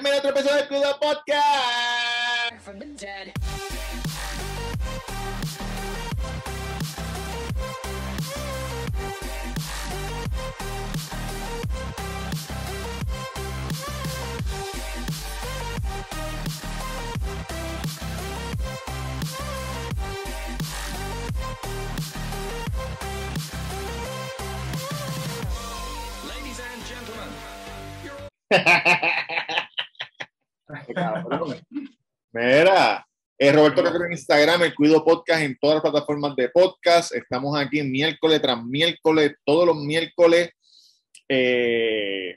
[0.00, 2.68] Otro episodio Cuido Podcast.
[26.28, 27.28] Ladies and gentlemen,
[30.94, 31.56] Cabrón.
[32.32, 33.06] Mira,
[33.38, 37.14] eh, Roberto Cacro en Instagram, el Cuido Podcast en todas las plataformas de podcast.
[37.14, 40.50] Estamos aquí miércoles tras miércoles, todos los miércoles.
[41.28, 42.36] eh,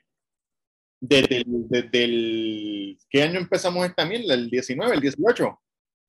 [1.04, 4.34] desde, el, desde el- ¿Qué año empezamos esta mierda?
[4.36, 5.60] ¿El 19, el 18?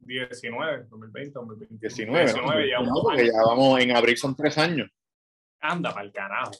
[0.00, 1.78] 19, 2020, 2021.
[1.80, 2.24] 19.
[2.24, 2.92] 19 ya ¿no?
[3.02, 4.90] porque ya vamos, en abril son tres años.
[5.60, 6.50] Anda para el carajo.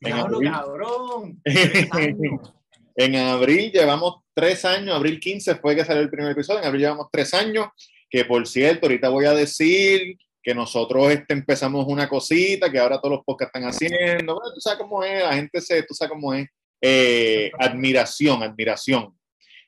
[0.00, 1.40] Diablo, cabrón.
[3.00, 6.82] En abril llevamos tres años, abril 15 fue que salió el primer episodio, en abril
[6.82, 7.68] llevamos tres años,
[8.10, 13.00] que por cierto, ahorita voy a decir que nosotros este, empezamos una cosita que ahora
[13.00, 16.10] todos los podcasts están haciendo, bueno, tú sabes cómo es, la gente se, tú sabes
[16.10, 16.46] cómo es,
[16.82, 19.18] Eh, admiración, admiración.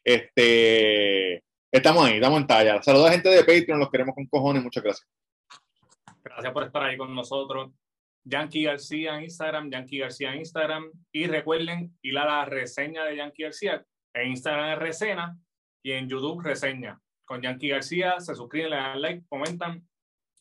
[0.04, 2.82] Este, estamos ahí, estamos en talla.
[2.82, 5.08] Saludos a gente de Patreon, los queremos con cojones, muchas gracias.
[6.22, 7.70] Gracias por estar ahí con nosotros.
[8.24, 10.90] Yankee García en Instagram, Yankee García en Instagram.
[11.12, 13.84] Y recuerden ir la reseña de Yankee García.
[14.14, 15.36] En Instagram es reseña
[15.82, 17.00] y en YouTube reseña.
[17.24, 19.86] Con Yankee García se suscriben, le dan like, comentan.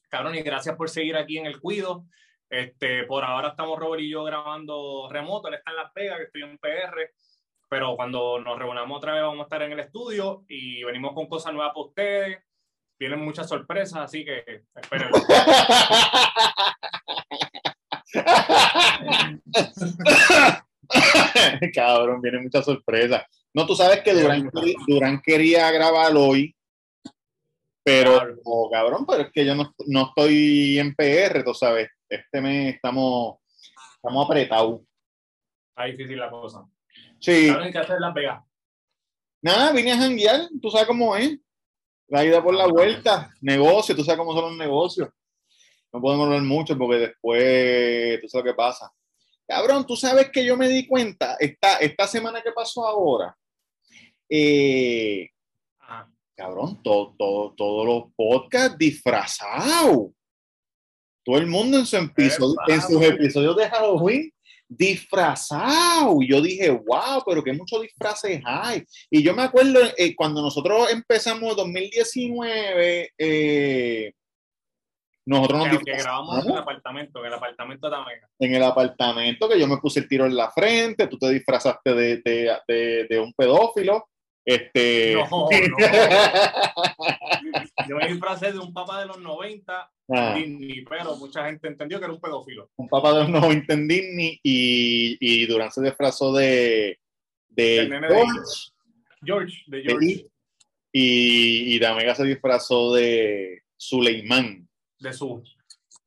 [0.10, 2.06] Cabrón, y gracias por seguir aquí en el Cuido.
[2.50, 5.48] Este, por ahora estamos Robert y yo grabando remoto.
[5.48, 7.12] Él está en Las Vegas, que estoy en PR.
[7.70, 11.28] Pero cuando nos reunamos otra vez vamos a estar en el estudio y venimos con
[11.28, 12.44] cosas nuevas para ustedes.
[13.00, 15.10] Vienen muchas sorpresas, así que esperen.
[21.74, 23.26] Cabrón, viene mucha sorpresa.
[23.54, 24.50] No, tú sabes que Durán,
[24.88, 26.56] Durán quería grabar hoy,
[27.84, 28.36] pero, Claro.
[28.46, 31.90] oh, cabrón, pero es que yo no, no estoy en PR, tú sabes.
[32.08, 33.38] Este mes estamos,
[33.96, 34.82] estamos apretados.
[35.70, 36.66] Está difícil la cosa.
[37.20, 38.44] Sí, que hacer Las Vegas.
[39.42, 41.38] nada, vine a janguear, tú sabes cómo es.
[42.08, 45.08] La ida por la vuelta, negocio, tú sabes cómo son los negocios.
[45.94, 48.92] No podemos hablar mucho porque después, tú sabes qué pasa.
[49.48, 53.36] Cabrón, tú sabes que yo me di cuenta esta, esta semana que pasó ahora.
[54.30, 55.30] Eh,
[55.80, 56.10] Ajá.
[56.36, 60.12] cabrón, todo, todo- todos los podcasts disfrazados.
[61.24, 64.32] Todo el mundo en, su episodio, en sus episodios de Halloween
[64.68, 66.22] disfrazado.
[66.22, 68.84] Y yo dije, wow, pero que muchos disfraces hay.
[69.10, 74.14] Y yo me acuerdo eh, cuando nosotros empezamos 2019, eh,
[75.38, 78.20] nosotros nos Que, grabamos en el apartamento, en el apartamento también.
[78.40, 81.94] en el apartamento, que yo me puse el tiro en la frente, tú te disfrazaste
[81.94, 84.08] de, de, de- de un pedófilo.
[84.44, 85.50] Este, No, no.
[87.88, 90.34] Yo me disfracé de un papá de los 90, Ah.
[90.36, 92.70] Disney, pero mucha gente entendió que era un pedófilo.
[92.76, 97.00] un papá de los 90 en Disney y, y Durán se disfrazó de,
[97.48, 98.72] de George
[99.24, 100.26] George, de George,
[100.92, 104.68] y, y Damega se disfrazó de Suleimán.
[105.02, 105.44] De su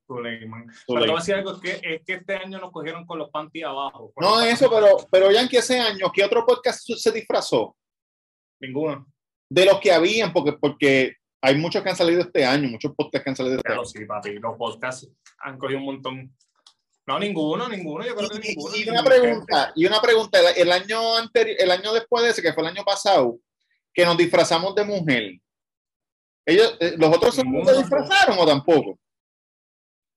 [0.06, 0.64] Suleiman.
[0.66, 1.08] Pero te Suleiman.
[1.08, 3.64] voy a decir algo, es que, es que este año nos cogieron con los panties
[3.64, 4.12] abajo.
[4.20, 7.76] No eso, pero, pero Yankee ese año, ¿qué otro podcast se disfrazó?
[8.60, 9.06] Ninguno.
[9.48, 13.24] De los que habían, porque, porque hay muchos que han salido este año, muchos podcasts
[13.24, 13.88] que han salido este Claro, año.
[13.88, 14.32] sí, papi.
[14.38, 16.36] Los podcasts han cogido un montón.
[17.06, 18.04] No, ninguno, ninguno.
[18.06, 18.76] Yo creo que Y, ninguno.
[18.76, 22.52] y una pregunta, y una pregunta, el año anterior, el año después de ese, que
[22.54, 23.38] fue el año pasado,
[23.92, 25.32] que nos disfrazamos de mujer.
[26.46, 27.64] Ellos, eh, ¿Los otros Ninguno.
[27.66, 28.98] se disfrazaron o tampoco?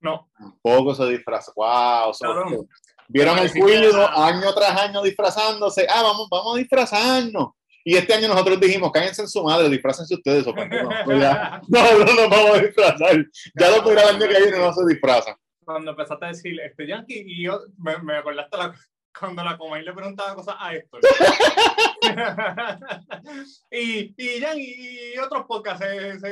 [0.02, 1.54] No, Tampoco se disfrazaron.
[1.56, 2.68] Wow, son-
[3.08, 5.88] vieron el cuido año tras año disfrazándose.
[5.90, 7.50] Ah, vamos, vamos a disfrazarnos.
[7.84, 10.46] Y este año nosotros dijimos, cállense en su madre, disfrácense ustedes.
[10.46, 13.26] o cuando no, pues ya, no, no nos vamos a disfrazar.
[13.58, 15.36] Ya lo el año que viene no se disfrazan.
[15.64, 18.76] cuando empezaste a decir este Yankee y yo me, me acordaste la-
[19.20, 21.02] cuando la Comay le preguntaba cosas a Héctor.
[23.72, 26.30] y, y Yankee y otros podcasts se, se,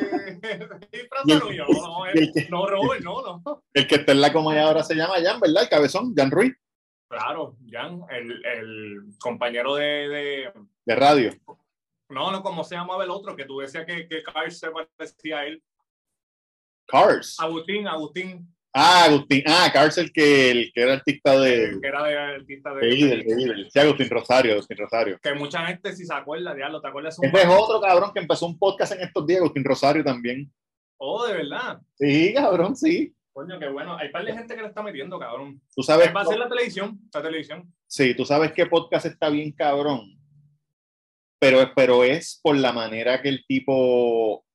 [0.92, 3.64] disfrazaron yo, no, el no, Robert, no, no.
[3.74, 5.64] El que está en la coma y ahora se llama Jan, ¿verdad?
[5.64, 6.54] El cabezón, Jan Ruiz,
[7.08, 10.54] Claro, Jan, el, el compañero de, de-
[10.86, 11.31] de radio.
[12.10, 13.36] No, no, ¿cómo se llamaba el otro?
[13.36, 15.64] Que tú decías que, que Carl se parecía a él.
[16.88, 17.38] Cars.
[17.40, 19.42] Agustín, Agustín, Ah, Agustín.
[19.48, 23.68] Ah, Cars, el que, el que era artista de, que era de artista de, de.
[23.72, 25.18] Sí, Agustín Rosario, Agustín Rosario.
[25.24, 27.18] que mucha gente si se acuerda, diablo, ¿te acuerdas?
[27.18, 30.51] un- Ese es otro cabrón que empezó un podcast en estos días, Agustín Rosario también.
[30.98, 31.80] Oh, de verdad.
[31.98, 33.13] Sí, cabrón, sí.
[33.31, 33.98] Coño, qué bueno.
[33.98, 35.62] Hay un par de gente que le está metiendo, cabrón.
[35.74, 37.74] Tú sabes, Va a ser la televisión, la televisión.
[37.88, 40.18] sí, tú sabes qué podcast está bien cabrón.
[41.39, 44.45] pero, pero es por la manera que el tipo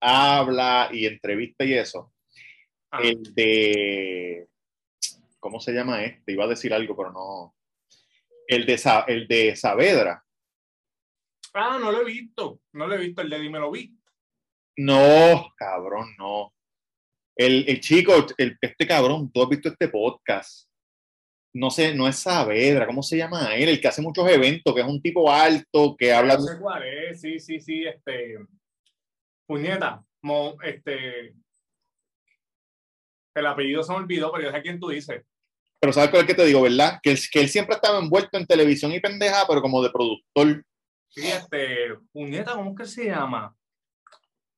[0.00, 2.10] habla y entrevista y eso.
[3.02, 4.48] El de.
[5.40, 6.32] ¿Cómo se llama este?
[6.32, 7.54] Iba a decir algo, pero no.
[8.46, 10.24] El de, Sa- el de Saavedra.
[11.54, 12.60] ah, no lo he visto.
[12.72, 13.22] No lo he visto.
[13.22, 13.96] El de Dímelo Vi.
[14.76, 16.52] No, cabrón, no.
[17.36, 20.68] El, el chico, el, este cabrón, tú has visto este podcast.
[21.56, 23.68] No sé, no es Saavedra, ¿cómo se llama él?
[23.68, 26.34] El que hace muchos eventos, que es un tipo alto, que habla.
[26.34, 27.20] No sé cuál es.
[27.20, 27.84] Sí, sí, sí.
[27.86, 28.38] Este.
[29.46, 30.02] Puñeta.
[30.22, 31.34] Mo- este.
[33.34, 35.22] El apellido se me olvidó, pero yo sé quién tú dices.
[35.80, 36.98] Pero ¿sabes cuál es que te digo, verdad?
[37.02, 40.64] Que él, que él siempre estaba envuelto en televisión y pendeja, pero como de productor.
[41.08, 41.94] Sí, este.
[42.12, 43.54] Puñeta, ¿cómo es que se llama?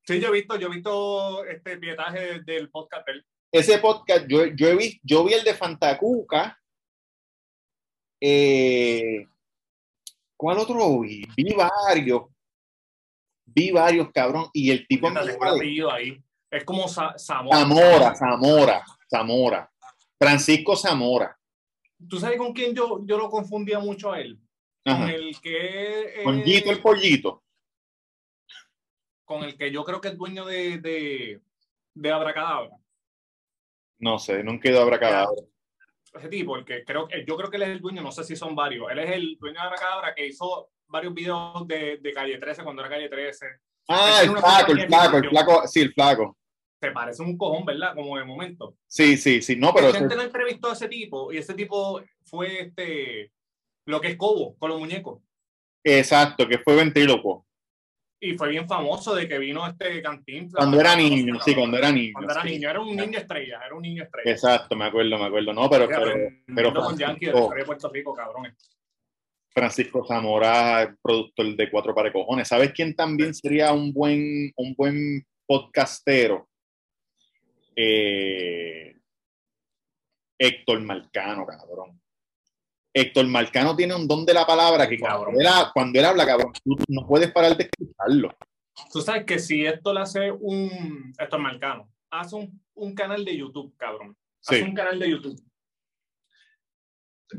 [0.05, 3.27] Sí, yo he visto, yo he visto este pietaje del podcast de él.
[3.51, 6.57] Ese podcast, yo, yo, he visto, yo vi el de Fantacuca.
[8.21, 9.27] Eh,
[10.37, 11.27] ¿Cuál otro vi?
[11.37, 12.23] Vi varios.
[13.47, 14.49] Vi varios, cabrón.
[14.53, 16.23] Y el tipo Puñeta, me tengo el apellido ahí.
[16.51, 17.59] Es como Sa- Zamora.
[17.59, 19.73] Zamora, Zamora, Zamora.
[20.19, 21.37] Francisco Zamora.
[22.09, 24.39] ¿Tú sabes con quién yo, yo lo confundía mucho a él?
[24.85, 26.21] Con el que.
[26.21, 27.43] eh, Con Gito el pollito.
[29.25, 31.41] con el que yo creo que es dueño de, de,
[31.95, 32.71] de Abracadabra.
[33.99, 35.43] No sé, nunca he ido a Abracadabra.
[36.15, 38.23] Ese tipo, el que creo que yo creo que él es el dueño, no sé
[38.25, 38.89] si son varios.
[38.91, 42.83] Él es el dueño de Abracadabra que hizo varios videos de, de Calle 13 cuando
[42.83, 43.47] era Calle 13.
[43.89, 46.37] Ah, el flaco, el flaco, el flaco, sí, el flaco.
[46.81, 47.95] Se parece un cojón, ¿verdad?
[47.95, 48.77] Como de momento.
[48.87, 52.03] Sí, sí, sí, no, pero Pero gente no entrevistó a ese tipo y ese tipo
[52.25, 53.33] fue este
[53.87, 55.23] lo que es Cobo con los muñecos.
[55.85, 57.47] exacto, que fue ventríloco.
[58.19, 60.51] Y fue bien famoso de que vino este cantín.
[60.51, 62.13] Cuando era niño, sí, cuando era niño.
[62.15, 62.49] Cuando era sí.
[62.49, 64.31] niño, era un niño estrella, era un niño estrella.
[64.31, 65.53] Exacto, me acuerdo, me acuerdo.
[65.53, 68.57] No, pero, pero, pero Aprendiendo con Yankee la de Puerto Rico, cabrón.
[69.61, 72.47] Francisco Zamora, productor de Cuatro Para Cojones.
[72.47, 76.47] ¿Sabes quién también sería un buen, un buen podcastero?
[77.75, 78.95] Eh,
[80.39, 81.99] Héctor Marcano, cabrón.
[82.93, 85.41] Héctor Marcano tiene un don de la palabra que cuando cabrón.
[85.41, 88.37] él, cuando él habla, cabrón, tú no puedes parar de escucharlo.
[88.93, 91.15] Tú sabes que si esto le hace un.
[91.19, 91.89] Es Marcano.
[92.11, 94.15] Hace un, un canal de YouTube, cabrón.
[94.47, 94.63] Hace Sí.
[94.65, 95.41] un canal de YouTube.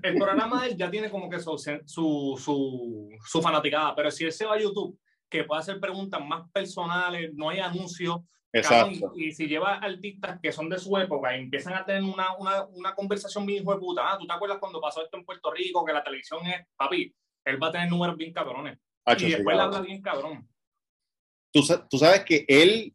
[0.03, 4.25] El programa de él ya tiene como que su, su, su, su fanaticada, pero si
[4.25, 4.99] él se va a YouTube,
[5.29, 8.17] que puede hacer preguntas más personales, no hay anuncios,
[8.51, 9.13] Exacto.
[9.15, 12.65] y si lleva artistas que son de su época y empiezan a tener una, una,
[12.67, 15.51] una conversación bien hijo de puta, ah, ¿tú te acuerdas cuando pasó esto en Puerto
[15.51, 17.13] Rico, que la televisión es, papi,
[17.45, 18.77] él va a tener números bien cabrones.
[19.05, 19.75] Hacho, y sí, después le cabrón.
[19.75, 20.49] habla bien cabrón.
[21.53, 22.93] tú, tú sabes que él,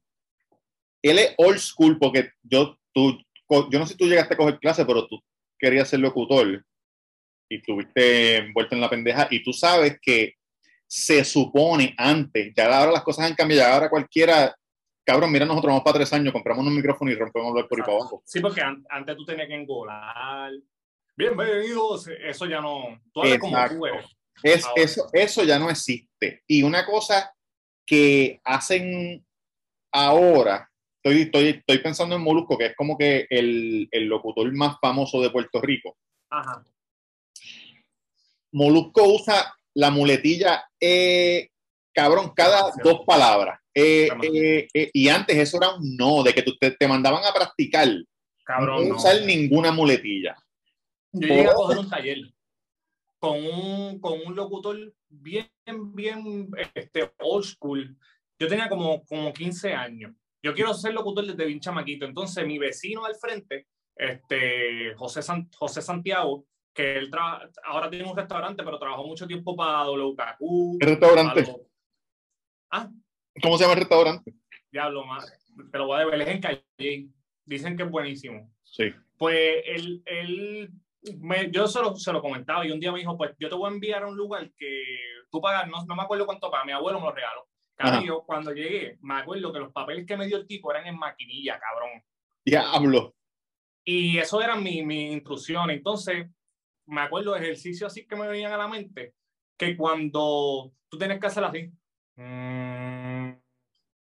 [1.03, 3.19] él es old school porque yo, tú,
[3.71, 5.23] yo no sé si tú llegaste a coger clase, pero tú
[5.59, 6.65] querías ser locutor
[7.53, 10.35] y estuviste envuelto en la pendeja y tú sabes que
[10.87, 14.55] se supone antes, ya ahora las cosas han cambiado, ya ahora cualquiera,
[15.05, 17.85] cabrón, mira, nosotros vamos para tres años, compramos un micrófono y rompemos el por ahí
[17.85, 18.23] para abajo.
[18.27, 20.53] Sí, porque an- antes tú tenías que engolar.
[21.17, 22.09] Bienvenidos.
[22.09, 23.01] Eso ya no.
[23.13, 24.07] Tú hablas como tú eres.
[24.43, 26.43] Es, eso, eso ya no existe.
[26.47, 27.33] Y una cosa
[27.87, 29.25] que hacen
[29.93, 30.71] ahora,
[31.03, 35.21] estoy, estoy, estoy pensando en Molusco, que es como que el, el locutor más famoso
[35.21, 35.97] de Puerto Rico.
[36.31, 36.65] Ajá.
[38.53, 41.49] Molusco usa la muletilla eh,
[41.95, 42.91] cabrón cada Demasiado.
[42.91, 43.59] dos palabras.
[43.75, 47.25] Eh, eh, eh, y antes eso era un no, de que tú- te, te mandaban
[47.25, 47.89] a practicar,
[48.45, 48.97] Cabrón, no no.
[48.97, 50.37] usar ninguna muletilla.
[51.13, 52.19] Yo llegué a coger un taller
[53.19, 55.49] con un, con un locutor bien,
[55.95, 57.97] bien este, old school.
[58.39, 60.13] Yo tenía como, como 15 años.
[60.43, 62.05] Yo quiero ser locutor desde bien chamaquito.
[62.05, 68.09] Entonces, mi vecino al frente, este, José, San- José Santiago, que él tra- ahora tiene
[68.11, 70.79] un restaurante, pero trabajó mucho tiempo para WKQ.
[70.81, 71.55] ¿Qué restaurante?
[72.71, 72.89] Ah,
[73.43, 74.35] ¿Cómo se llama el restaurante?
[74.71, 75.27] Diablo, más.
[75.71, 77.09] Te lo voy a deber, es en Calle.
[77.45, 78.51] Dicen que es buenísimo.
[78.63, 78.85] Sí.
[79.19, 80.71] Pues él, él
[81.19, 83.55] me- yo se lo, se lo comentaba y un día me dijo, pues yo te
[83.55, 84.83] voy a enviar a un lugar que
[85.31, 87.47] tú pagas, no, no me acuerdo cuánto paga, mi abuelo me lo regaló.
[87.75, 90.87] Cabrón, yo cuando llegué, me acuerdo que los papeles que me dio el tipo eran
[90.87, 92.03] en maquinilla, cabrón.
[92.45, 93.15] Diablo.
[93.85, 95.71] Y eso eran mi, mi instrucción.
[95.71, 96.29] Entonces,
[96.87, 99.15] me acuerdo de ejercicios así que me venían a la mente,
[99.57, 101.73] que cuando tú tienes que hacer así,
[102.17, 103.29] mm,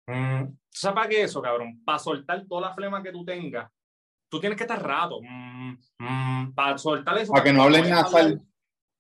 [0.07, 1.83] mm, ¿tú sabes para qué eso, cabrón?
[1.85, 3.71] Para soltar toda la flema que tú tengas,
[4.29, 7.33] tú tienes que estar rato, mm, para soltar eso.
[7.33, 8.41] Para que no hables nasal.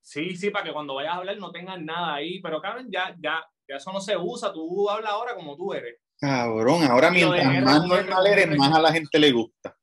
[0.03, 3.15] Sí, sí, para que cuando vayas a hablar no tengas nada ahí, pero cabrón, ya,
[3.21, 5.97] ya, ya eso no se usa, tú hablas ahora como tú eres.
[6.19, 9.77] Cabrón, ahora mientras más normal eres, más a la gente le gusta.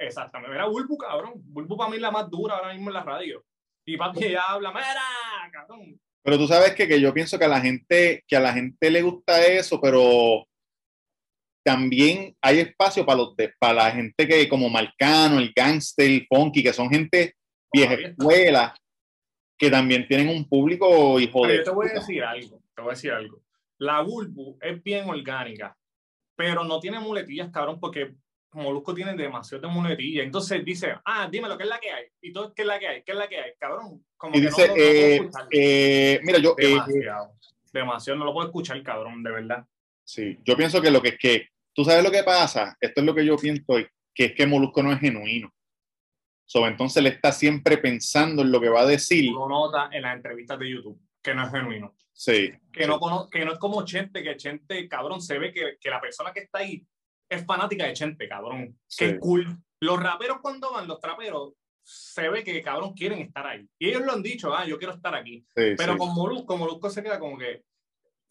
[0.00, 0.50] Exactamente.
[0.52, 1.32] Mira, Bulbu, cabrón.
[1.36, 3.44] Bulbu para mí es la más dura ahora mismo en la radio.
[3.86, 6.00] Y papi ya habla, mira, cabrón.
[6.22, 8.90] Pero tú sabes que, que yo pienso que a la gente, que a la gente
[8.90, 10.46] le gusta eso, pero
[11.64, 16.26] también hay espacio para los de- para la gente que como Marcano, el gangster, el
[16.26, 17.34] funky, que son gente
[17.72, 18.74] vieja escuela,
[19.58, 22.82] que también tienen un público hijo Pero de yo te voy a decir algo, te
[22.82, 23.42] voy a decir algo.
[23.78, 25.76] La Bulbu es bien orgánica,
[26.36, 28.14] pero no tiene muletillas, cabrón, porque
[28.52, 30.24] Molusco tiene demasiado de muletillas.
[30.24, 32.04] Entonces dice, ah, dime lo que es la que hay.
[32.20, 33.02] Y todo, ¿qué es la que hay?
[33.02, 33.52] ¿Qué es la que hay?
[33.58, 37.32] Cabrón, como Y que dice, no, no, no eh, eh, mira, yo, eh, demasiado,
[37.72, 39.64] demasiado, no lo puedo escuchar, cabrón, de verdad.
[40.04, 43.06] sí, yo pienso que lo que es que, tú sabes lo que pasa, esto es
[43.06, 43.64] lo que yo pienso,
[44.12, 45.52] que es que Molusco no es genuino.
[46.44, 49.30] So, entonces él está siempre pensando en lo que va a decir.
[49.30, 51.94] Lo nota en las entrevistas de YouTube, que no es genuino.
[52.12, 55.78] Sí, Que, no, cono- que no es como Chente, que Chente, cabrón, se ve que,
[55.80, 56.84] que la persona que está ahí
[57.30, 58.78] es fanática de Chente, cabrón.
[58.86, 59.06] Sí.
[59.06, 59.56] Que cool.
[59.80, 63.66] Los raperos cuando van, los traperos, se ve que, cabrón, quieren estar ahí.
[63.78, 65.38] Y ellos lo han dicho, ah, yo quiero estar aquí.
[65.56, 65.98] sí, Pero sí.
[65.98, 67.62] con Molusco, Molusco se queda como que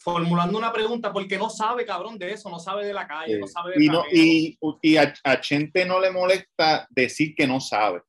[0.02, 3.48] formulando una pregunta porque no sabe, cabrón, de eso, no sabe de la calle, no
[3.48, 7.60] sabe de Y, no, y, y a, a Chente no le molesta decir que no
[7.60, 8.02] sabe.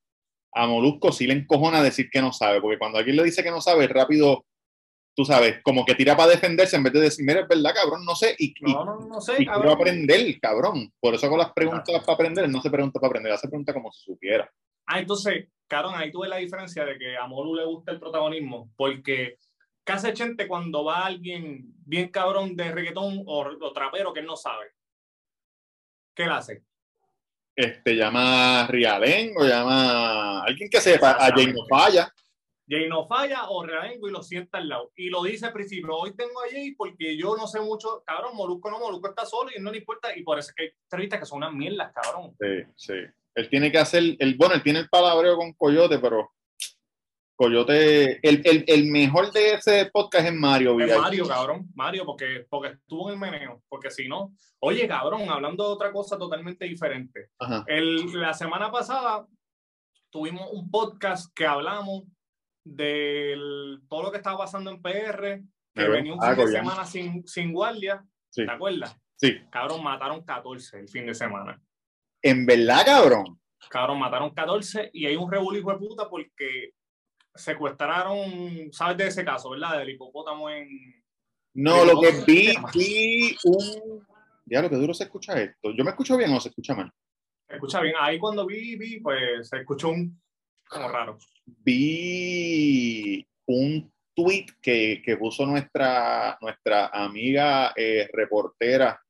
[0.52, 3.50] A Molusco sí le encojona decir que no sabe, porque cuando alguien le dice que
[3.50, 4.44] no sabe, rápido,
[5.14, 8.04] tú sabes, como que tira para defenderse en vez de decir, mira, es verdad, cabrón,
[8.04, 9.72] no sé, y, No, no, no sé, y quiero cabrón.
[9.74, 10.92] aprender, cabrón.
[11.00, 12.06] Por eso hago las preguntas Exacto.
[12.06, 14.50] para aprender, no se pregunta para aprender, hace preguntas como si supiera.
[14.86, 18.70] Ah, entonces, cabrón, ahí tuve la diferencia de que a Molu le gusta el protagonismo,
[18.76, 19.36] porque
[19.84, 24.26] ¿qué hace Chente cuando va alguien bien cabrón de reggaetón o, o trapero que él
[24.26, 24.66] no sabe?
[26.14, 26.62] ¿Qué él hace?
[27.54, 31.60] Este, llama a Rialén o llama a alguien que sepa, a Exactamente.
[31.68, 32.14] Falla.
[32.70, 34.92] Jay no falla o Revengo y lo sienta al lado.
[34.94, 38.36] Y lo dice al principio, hoy tengo a Jay porque yo no sé mucho, cabrón,
[38.36, 40.16] Molusco no, Molusco está solo y no le importa.
[40.16, 42.32] Y por eso es que hay entrevistas que son unas mierdas, cabrón.
[42.38, 42.94] Sí, sí.
[43.34, 46.30] Él tiene que hacer, el, bueno, él tiene el palabreo con Coyote, pero
[47.34, 50.96] Coyote, el, el, el mejor de ese podcast es Mario Es.
[50.96, 53.62] Mario, cabrón, Mario, porque, porque estuvo en el meneo.
[53.68, 57.30] Porque si no, oye, cabrón, hablando de otra cosa totalmente diferente.
[57.66, 59.26] El, la semana pasada
[60.10, 62.02] tuvimos un podcast que hablamos
[62.70, 63.36] de
[63.88, 65.42] todo lo que estaba pasando en PR,
[65.74, 68.04] que venía un ah, fin de semana sin, sin guardia.
[68.30, 68.46] Sí.
[68.46, 68.96] ¿Te acuerdas?
[69.16, 69.38] Sí.
[69.50, 71.60] Cabrón, mataron 14 el fin de semana.
[72.22, 73.40] En verdad, cabrón.
[73.68, 76.72] Cabrón, mataron 14 y hay un revuelo de puta porque
[77.34, 79.78] secuestraron, ¿sabes de ese caso, verdad?
[79.78, 80.68] Del hipopótamo en...
[81.54, 84.06] No, lo que vi, vi un.
[84.46, 85.72] Ya, lo que duro se escucha esto.
[85.76, 86.90] ¿Yo me escucho bien o se escucha mal?
[87.48, 87.94] Se escucha bien.
[87.98, 90.20] Ahí cuando vi, vi, pues se escuchó un...
[90.70, 91.18] como raro.
[91.44, 99.00] Vi un tweet que, que puso nuestra, nuestra amiga eh, reportera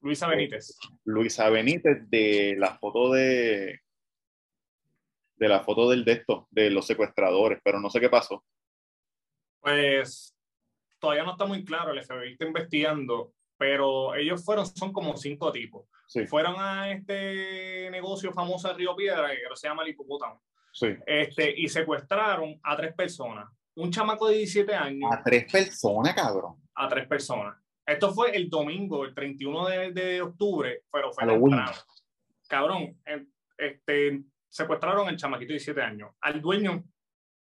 [0.00, 0.76] Luisa Benítez.
[1.04, 3.80] Luisa Benítez de la foto de
[5.36, 8.44] de la foto del de esto, de los secuestradores, pero no sé qué pasó.
[9.60, 10.36] Pues
[11.00, 15.50] todavía no está muy claro, el FBI está investigando, pero ellos fueron, son como cinco
[15.50, 15.88] tipos.
[16.06, 20.42] Sí, Fueron a este negocio famoso de Río Piedra, que se llama el hipopótamo,
[20.72, 20.88] sí.
[21.06, 23.48] este, y secuestraron a tres personas.
[23.74, 26.56] Un chamaco de 17 años A tres personas, cabrón.
[26.74, 27.56] a tres personas.
[27.86, 31.72] Esto fue el domingo, el 31 de, de octubre, pero fue temprano.
[32.48, 32.98] Cabrón,
[33.56, 36.84] este, secuestraron al chamaquito de 17 años, al dueño,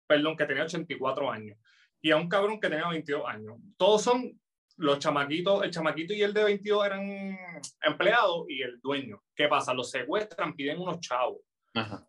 [0.06, 1.58] perdón, que tenía 84 años,
[2.02, 3.56] y a un cabrón que tenía 22 años.
[3.76, 4.38] Todos son
[4.76, 7.38] los chamaquitos, el chamaquito y el de 22 eran
[7.82, 9.22] empleados y el dueño.
[9.34, 9.74] ¿Qué pasa?
[9.74, 11.38] Los secuestran, piden unos chavos.
[11.74, 12.06] Ajá.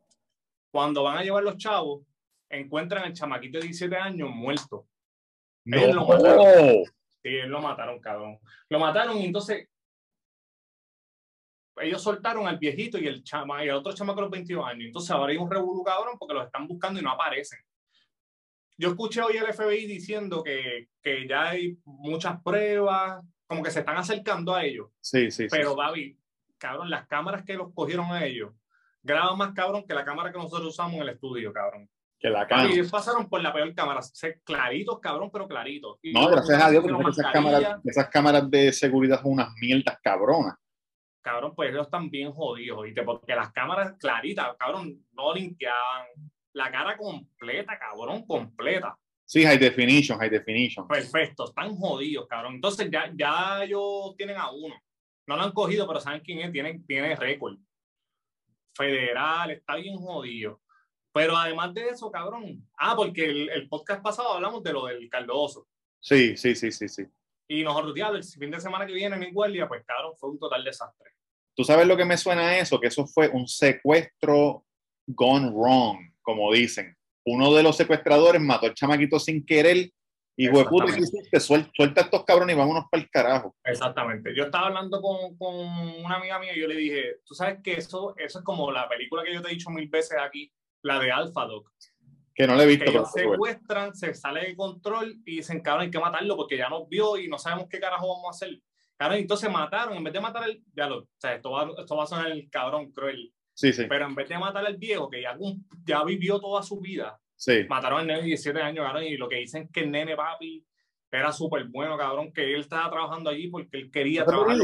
[0.71, 2.05] Cuando van a llevar los chavos,
[2.49, 4.87] encuentran al chamaquito de 17 años muerto.
[5.65, 5.77] No.
[5.77, 6.83] Ellos lo mataron.
[7.21, 8.39] Sí, lo mataron, cabrón.
[8.69, 9.67] Lo mataron y entonces
[11.77, 14.85] ellos soltaron al viejito y el chama y el otro chamaco de los 22 años.
[14.87, 17.59] Entonces ahora hay un revolú, cabrón, porque los están buscando y no aparecen.
[18.77, 23.79] Yo escuché hoy el FBI diciendo que, que ya hay muchas pruebas, como que se
[23.79, 24.89] están acercando a ellos.
[24.99, 25.47] Sí, sí, sí.
[25.51, 26.17] Pero, David,
[26.57, 28.53] cabrón, las cámaras que los cogieron a ellos
[29.03, 31.89] graban más, cabrón, que la cámara que nosotros usamos en el estudio, cabrón.
[32.20, 32.65] que la Y cama.
[32.65, 34.00] ellos pasaron por la peor cámara.
[34.43, 35.98] Claritos, cabrón, pero claritos.
[36.03, 39.98] Y No, gracias a Dios, porque esas cámaras, esas cámaras de seguridad son unas mierdas
[40.03, 40.55] cabronas.
[41.22, 43.01] cabrón, pues ellos están bien jodidos, ¿viste?
[43.03, 46.05] Porque las cámaras claritas, cabrón, no limpiaban.
[46.53, 48.96] La cara completa, cabrón, completa.
[49.25, 50.86] Sí, high definition, high definition.
[50.88, 52.55] Perfecto, están jodidos, cabrón.
[52.55, 54.75] Entonces ya, ya ellos tienen a uno.
[55.27, 57.55] No lo han cogido, pero saben quién es, tiene, tiene récord.
[58.73, 60.61] Federal, está bien jodido.
[61.13, 62.67] Pero además de eso, cabrón.
[62.77, 65.67] Ah, porque el, el podcast pasado hablamos de lo del Cardoso.
[65.99, 67.05] Sí, sí, sí, sí, sí.
[67.47, 70.39] Y nosotros, diablo, el fin de semana que viene en Igualia, pues, cabrón, fue un
[70.39, 71.11] total desastre.
[71.53, 72.79] ¿Tú sabes lo que me suena a eso?
[72.79, 74.65] Que eso fue un secuestro
[75.05, 76.97] gone wrong, como dicen.
[77.25, 79.91] Uno de los secuestradores mató al chamaquito sin querer
[80.38, 81.19] Y güey, puta, ¿qué Exactamente.
[81.19, 81.39] hiciste?
[81.39, 83.55] Suel- Suelta estos cabrones y vámonos para el carajo.
[83.63, 84.33] Exactamente.
[84.35, 87.73] Yo estaba hablando con, con una amiga mía y yo le dije, tú sabes que
[87.73, 90.51] eso, eso es como la película que yo te he dicho mil veces aquí,
[90.83, 91.65] la de Alpha Dog.
[92.33, 92.85] Que no le he visto.
[92.85, 96.69] Que ellos secuestran, se sale de control y dicen, cabrón, hay que matarlo porque ya
[96.69, 98.57] nos vio y no sabemos qué carajo vamos a hacer.
[98.97, 101.95] Cabrón, entonces mataron, en vez de matar el, ya lo, o sea, esto va, esto
[101.95, 105.09] va a sonar el cabrón cruel, Sí, sí, pero en vez de matar al viejo
[105.09, 105.38] que ya,
[105.85, 107.65] ya vivió toda su vida, sí.
[107.67, 110.15] mataron al nene de 17 años, cabrón, y lo que dicen es que el nene
[110.15, 110.63] papi
[111.12, 114.57] era súper bueno, cabrón, que él estaba trabajando allí porque él quería trabajar.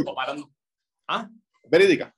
[1.07, 1.27] Ah,
[1.69, 2.15] Verídica.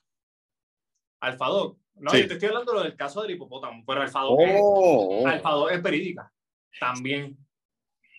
[1.22, 1.78] Alfador.
[1.96, 2.22] No, Sí.
[2.22, 5.28] yo te estoy hablando de lo del caso del hipopótamo, pero Alfador, es, Oh, oh.
[5.28, 6.32] Alfador es verídica.
[6.80, 7.38] También.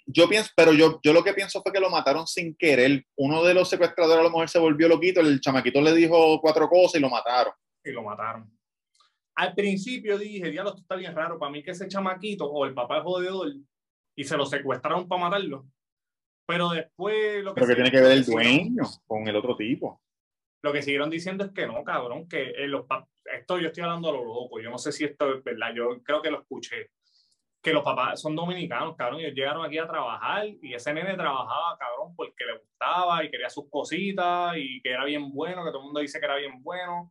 [0.07, 3.07] Yo pienso, pero yo, yo lo que pienso fue que lo mataron sin querer.
[3.17, 6.69] Uno de los secuestradores a lo mejor se volvió loquito, el chamaquito le dijo cuatro
[6.69, 7.53] cosas y lo mataron.
[7.85, 8.51] y lo mataron.
[9.41, 11.39] Al principio dije, diablo, esto está bien raro.
[11.39, 13.51] Para mí que ese chamaquito o el papá es jodedor
[14.15, 15.65] y se lo secuestraron para matarlo.
[16.47, 20.03] Pero después lo que, Pero que tiene que ver el dueño con el otro tipo.
[20.61, 22.85] Lo que siguieron diciendo es que no, cabrón, que eh, los
[23.33, 24.61] esto yo estoy hablando a lo loco.
[24.61, 25.73] Yo no sé si esto es verdad.
[25.75, 26.91] Yo creo que lo escuché.
[27.63, 29.21] Que los papás son dominicanos, cabrón.
[29.21, 33.49] Ellos llegaron aquí a trabajar y ese nene trabajaba, cabrón, porque le gustaba y quería
[33.49, 36.63] sus cositas y que era bien bueno, que todo el mundo dice que era bien
[36.63, 37.11] bueno.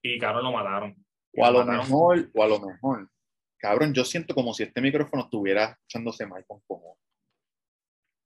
[0.00, 1.01] Y, cabrón, lo mataron.
[1.36, 3.08] O a lo mejor, o a lo mejor.
[3.58, 6.98] Cabrón, yo siento como si este micrófono estuviera echándose mal con cojones.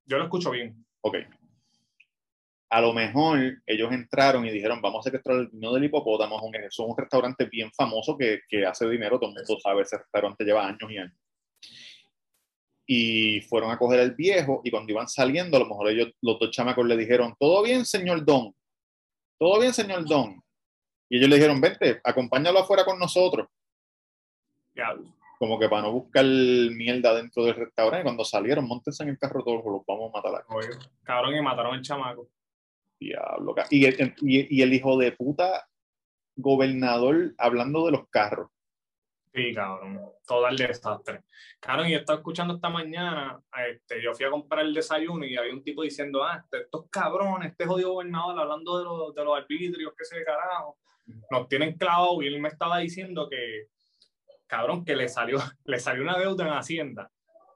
[0.07, 0.85] Yo lo escucho bien.
[1.03, 1.17] Ok.
[2.71, 6.37] A lo mejor ellos entraron y dijeron, vamos a secuestrar el vino del hipopótamo.
[6.37, 9.83] Es un, es un restaurante bien famoso que, que hace dinero, todo el mundo sabe,
[9.83, 11.19] ese restaurante lleva años y años.
[12.89, 16.39] Y fueron a coger al viejo y cuando iban saliendo, a lo mejor ellos, los
[16.39, 18.55] dos chamacos le dijeron, todo bien, señor Don.
[19.39, 20.41] Todo bien, señor Don.
[21.09, 23.49] Y ellos le dijeron, vente, acompáñalo afuera con nosotros.
[24.75, 25.05] Diablo.
[25.39, 28.03] Como que para no buscar mierda dentro del restaurante.
[28.05, 30.47] Cuando salieron, montense en el carro todos, los vamos a matar aquí.
[30.55, 30.69] Oye,
[31.03, 32.29] cabrón, y mataron al chamaco.
[32.99, 33.55] Diablo.
[33.71, 35.69] Y el, y, y el hijo de puta
[36.37, 38.51] gobernador hablando de los carros.
[39.35, 40.01] Sí, cabrón.
[40.27, 41.23] Todo el desastre.
[41.61, 43.39] Cabrón, y yo estaba escuchando esta mañana,
[43.69, 47.51] este, yo fui a comprar el desayuno y había un tipo diciendo, ah, estos cabrones,
[47.51, 50.79] este jodido gobernador hablando de, los- de los arbitrios, qué sé de carajo,
[51.31, 53.67] nos tienen clavado y él me estaba diciendo que,
[54.47, 57.11] cabrón, que le salió, le salió una deuda en Hacienda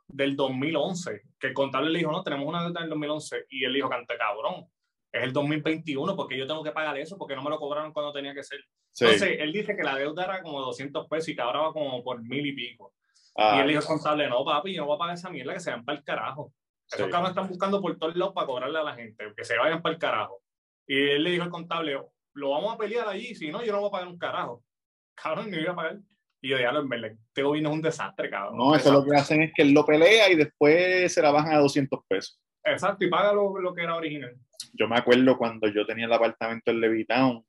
[0.09, 3.75] del 2011, que el contable le dijo, no, tenemos una deuda del 2011, y él
[3.75, 4.67] dijo, cante cabrón,
[5.13, 8.13] es el 2021, porque yo tengo que pagar eso, porque no me lo cobraron cuando
[8.13, 8.61] tenía que ser.
[8.93, 9.05] Sí.
[9.05, 12.03] Entonces, él dice que la deuda era como 200 pesos y que ahora va como
[12.03, 12.95] por mil y pico.
[13.37, 15.61] Ah, y él dijo contable, no, papi, yo no voy a pagar esa mierda, que
[15.61, 16.53] se vayan para el carajo.
[16.91, 17.11] Esos Sí.
[17.11, 19.95] cabrones están buscando por todos lados para cobrarle a la gente, que se vayan para
[19.95, 20.43] el carajo.
[20.89, 22.01] Y él le dijo al contable,
[22.41, 24.65] lo vamos a pelear allí, si no, yo no voy a pagar un carajo.
[25.15, 25.99] Cabrón, ni voy a pagar.
[26.43, 28.57] Y yo, diablo, en verdad, este gobierno es un desastre, cabrón.
[28.57, 31.53] no, eso lo que hacen es que él lo pelea y después se la bajan
[31.53, 32.41] a 200 pesos.
[32.65, 34.35] Exacto, y paga lo, lo que era original.
[34.73, 37.45] Yo me acuerdo cuando yo tenía el apartamento en Levitown,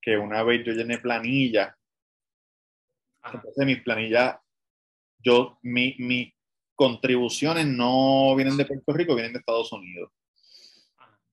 [0.00, 1.76] que una vez yo llené planilla.
[3.22, 4.38] Entonces mis planillas,
[5.18, 6.32] yo, mi, mis
[6.74, 10.10] contribuciones no vienen de Puerto Rico, vienen de Estados Unidos.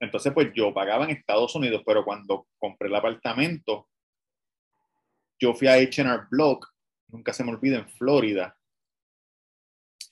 [0.03, 3.89] Entonces, pues yo pagaba en Estados Unidos, pero cuando compré el apartamento,
[5.39, 6.67] yo fui a H&R Block,
[7.07, 8.57] nunca se me olvida, en Florida.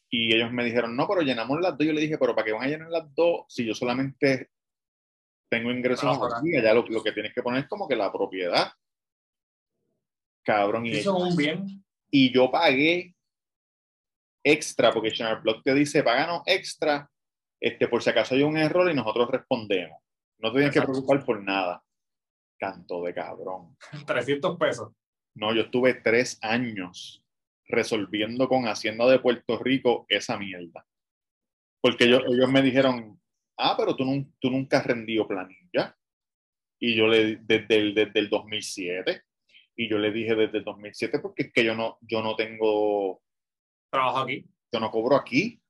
[0.10, 1.86] Y ellos me dijeron, no, pero llenamos las dos.
[1.86, 4.50] Yo le dije, pero ¿para qué van a llenar las dos si yo solamente
[5.50, 6.56] tengo ingresos Trabajo aquí?
[6.56, 8.72] Allá lo, lo que tienes que poner es como que la propiedad.
[10.44, 10.86] Cabrón.
[10.86, 11.84] Y Eso es un bien.
[12.10, 13.14] y yo pagué
[14.44, 17.11] extra, porque Channel Block te dice, páganos extra,
[17.62, 20.00] este, por si acaso hay un error y nosotros respondemos.
[20.40, 21.84] No te tienes que preocupar por nada.
[22.58, 23.78] Canto de cabrón.
[24.08, 24.92] 300 pesos.
[25.36, 27.24] No, yo estuve tres años
[27.68, 30.86] resolviendo con Hacienda de Puerto Rico esa mierda.
[31.80, 33.22] Porque ellos, ellos me dijeron,
[33.58, 34.06] ah, pero tú
[34.50, 35.96] nunca has rendido planilla.
[36.80, 39.24] Y yo le, desde el, desde el 2007.
[39.76, 43.22] Y yo le dije desde el 2007 porque es que yo no, yo no tengo
[43.90, 44.46] Trabajo aquí.
[44.74, 45.61] yo no cobro aquí,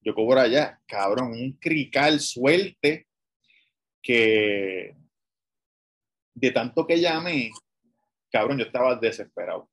[0.00, 0.80] yo cobro allá.
[0.86, 3.06] Cabrón, un crical suerte
[4.02, 4.96] que
[6.34, 7.50] de tanto que llamé,
[8.30, 9.68] cabrón, yo estaba desesperado.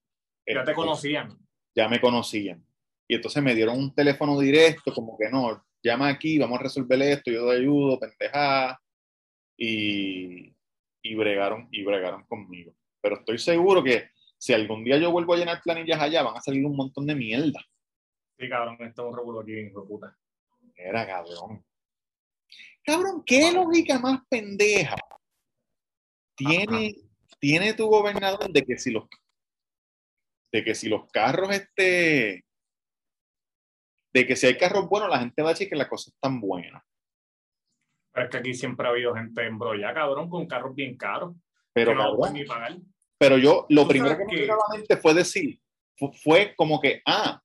[0.47, 1.38] Ya te conocían.
[1.75, 2.65] Ya me conocían.
[3.07, 7.01] Y entonces me dieron un teléfono directo, como que no, llama aquí, vamos a resolver
[7.03, 8.81] esto, yo te ayudo, pendejada.
[9.57, 10.53] Y,
[11.01, 12.73] y bregaron, y bregaron conmigo.
[13.01, 16.41] Pero estoy seguro que si algún día yo vuelvo a llenar planillas allá, van a
[16.41, 17.63] salir un montón de mierda.
[18.38, 20.17] Sí, cabrón, esto es un revuelo aquí, hijo de puta.
[20.76, 21.65] Era cabrón.
[22.84, 24.95] Cabrón, ¿qué lógica más pendeja
[26.36, 26.95] tiene,
[27.39, 29.06] tiene tu gobernador de que si los
[30.52, 32.45] de que si los carros este
[34.13, 36.39] de que si hay carros buenos, la gente va a decir que las cosas están
[36.39, 36.82] buenas.
[38.13, 41.36] Pero es que aquí siempre ha habido gente embrollada, cabrón, con carros bien caros.
[41.74, 42.78] Pero, que no cabrón, pueden ni pagar.
[43.17, 45.60] pero yo, lo primero que me que- vino a la mente fue decir,
[45.98, 47.41] fu- fue como que, ah,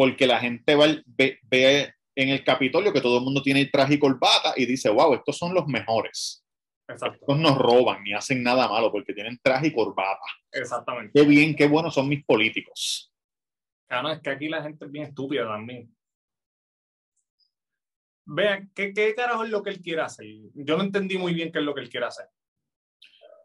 [0.00, 3.96] porque la gente va, ve, ve en el Capitolio que todo el mundo tiene traje
[3.96, 6.42] y corbata y dice, wow, estos son los mejores.
[6.88, 7.18] Exacto.
[7.20, 10.24] Estos no roban ni hacen nada malo porque tienen traje y corbata.
[10.52, 11.12] Exactamente.
[11.12, 13.12] Qué bien, qué buenos son mis políticos.
[13.86, 15.94] Claro, es que aquí la gente es bien estúpida también.
[18.24, 20.24] Vean, ¿qué, ¿qué carajo es lo que él quiere hacer?
[20.54, 22.24] Yo no entendí muy bien qué es lo que él quiere hacer.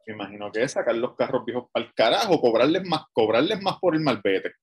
[0.08, 3.78] Me imagino que es sacar los carros viejos para el carajo, cobrarles más, cobrarles más
[3.78, 4.54] por el malvete.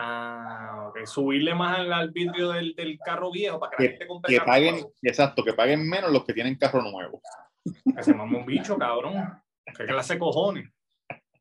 [0.00, 1.04] Ah, ok.
[1.06, 4.46] Subirle más al arbitrio del, del carro viejo para que la gente compre Que carro
[4.46, 4.92] paguen, nuevo.
[5.02, 7.20] exacto, que paguen menos los que tienen carro nuevo.
[7.96, 9.42] Que se un bicho, cabrón.
[9.76, 10.70] ¿Qué clase de cojones?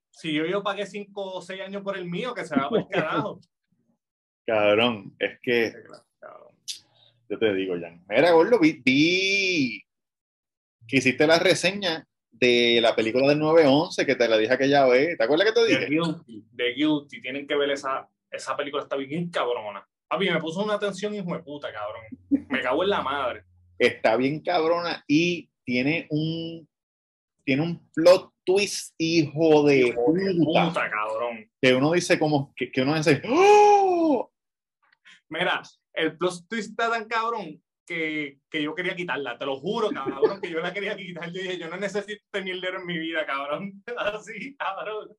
[0.10, 2.82] Si yo, yo pagué 5 o 6 años por el mío, que se va para
[2.82, 3.40] el carajo.
[4.48, 5.74] Cabrón, es que
[6.20, 6.56] cabrón.
[7.30, 8.04] yo te digo, Jan.
[8.10, 9.84] Mira, Gordo, vi, vi
[10.88, 15.16] que hiciste la reseña de la película del 911 que te la dije aquella vez.
[15.18, 15.86] ¿Te acuerdas que te The dije?
[15.90, 17.22] Guilty, The Guilty.
[17.22, 19.88] Tienen que ver esa, esa película, está bien cabrona.
[20.08, 22.04] Papi, me puso una atención hijo de puta, cabrón.
[22.30, 23.44] Me cago en la madre.
[23.78, 26.68] Está bien cabrona y tiene un
[27.44, 30.68] tiene un plot twist, hijo de Hijo de puta.
[30.68, 31.50] puta, cabrón.
[31.62, 34.30] Que uno dice como que, que uno dice, ¡Oh!
[35.30, 35.62] Mira,
[35.94, 39.38] el plot twist está tan cabrón que, que yo quería quitarla.
[39.38, 41.32] Te lo juro, cabrón, que yo la quería quitar.
[41.32, 43.82] Yo dije, yo no necesito este mierdero en mi vida, cabrón.
[43.98, 45.10] Así, cabrón.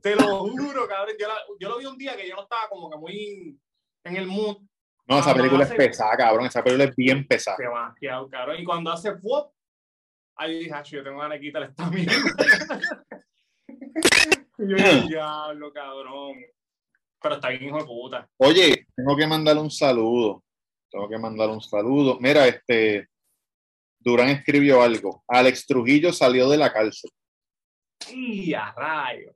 [0.00, 1.16] Te lo juro, cabrón.
[1.18, 3.58] Yo, la- yo lo vi un día que yo no estaba como que muy
[4.04, 4.58] en el mood.
[5.06, 6.46] No, esa Ah, película es pesada, cabrón.
[6.46, 7.56] Esa película es bien pesada.
[7.58, 8.56] Demasiado, cabrón.
[8.60, 9.52] Y cuando hace fuop,
[10.36, 12.14] ahí dije, "Acho, yo tengo ganas de quitar esta mierda.
[14.58, 16.36] y yo dije, diablo, cabrón.
[17.20, 18.28] Pero está bien, hijo de puta.
[18.38, 20.42] Oye, tengo que mandarle un saludo.
[20.94, 22.18] Tengo que mandarle un saludo.
[22.20, 23.08] Mira, este
[23.98, 25.24] Durán escribió algo.
[25.26, 27.10] Alex Trujillo salió de la cárcel.
[28.12, 29.34] Y a rayo.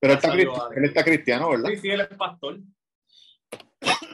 [0.00, 0.40] Pero él
[0.88, 1.68] está, él cristiano, ¿verdad?
[1.68, 2.58] Sí, sí, él es pastor.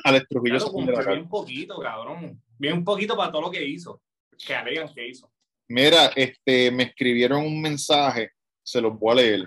[0.03, 1.15] Alex Trujillo Claro, salió de la cárcel.
[1.15, 2.43] bien poquito, cabrón.
[2.59, 4.03] Bien poquito para todo lo que hizo.
[4.45, 5.31] Que alegan que hizo.
[5.69, 8.33] Mira, este, me escribieron un mensaje.
[8.65, 9.45] Se los voy a leer.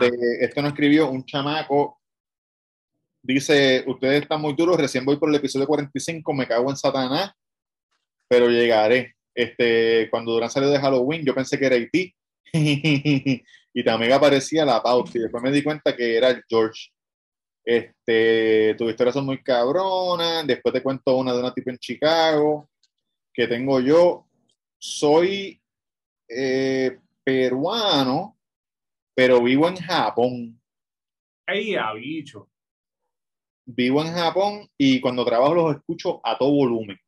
[0.00, 1.97] De- esto no escribió un chamaco.
[3.28, 7.32] Dice, ustedes están muy duros, recién voy por el episodio 45, me cago en Satanás,
[8.26, 9.16] pero llegaré.
[9.34, 12.16] Este, cuando Durán salió de Halloween, yo pensé que era E.T.
[13.74, 16.88] y también aparecía la pausa y después me di cuenta que era George.
[17.62, 20.46] Este, tus historias son muy cabronas.
[20.46, 22.70] Después te cuento una de una tipo en Chicago
[23.34, 24.26] que tengo yo.
[24.78, 25.60] Soy
[26.30, 28.38] eh, peruano,
[29.14, 30.58] pero vivo en Japón.
[31.46, 32.48] Ey, bicho.
[33.70, 36.98] Vivo en Japón y cuando trabajo los escucho a todo volumen.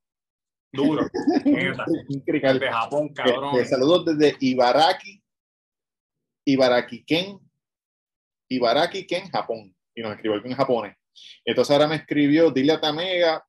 [0.73, 1.07] Duro.
[1.45, 3.57] De Japón, cabrón.
[3.57, 5.23] Este, saludos desde Ibaraki,
[6.47, 7.39] Ibaraki Ken,
[8.51, 9.75] Ibaraki Ken, Japón.
[9.95, 10.97] Y nos escribió en japonés.
[11.45, 13.45] Entonces ahora me escribió, dile a Tamega,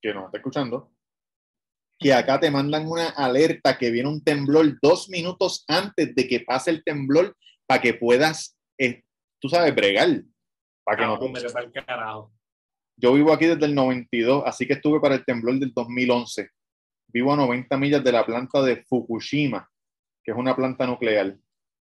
[0.00, 0.92] que nos está escuchando,
[1.98, 6.40] que acá te mandan una alerta que viene un temblor dos minutos antes de que
[6.40, 9.02] pase el temblor para que puedas, eh,
[9.40, 10.22] tú sabes, bregar.
[10.84, 12.32] Para que no Cabrón, te- pa'l carajo.
[12.96, 16.50] Yo vivo aquí desde el 92, así que estuve para el temblor del 2011.
[17.08, 19.68] Vivo a 90 millas de la planta de Fukushima,
[20.24, 21.36] que es una planta nuclear.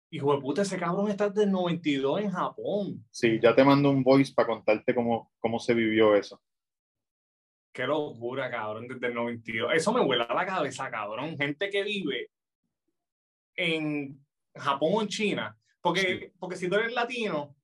[0.10, 3.06] Hijo de puta, ese cabrón está desde el 92 en Japón.
[3.12, 6.41] Sí, ya te mando un voice para contarte cómo, cómo se vivió eso.
[7.74, 9.71] Qué locura, cabrón, desde el 92.
[9.74, 11.38] Eso me vuela la cabeza, cabrón.
[11.38, 12.30] Gente que vive
[13.56, 14.21] en
[14.56, 15.58] Japón o en China.
[15.82, 17.56] Porque, porque si tú eres latino,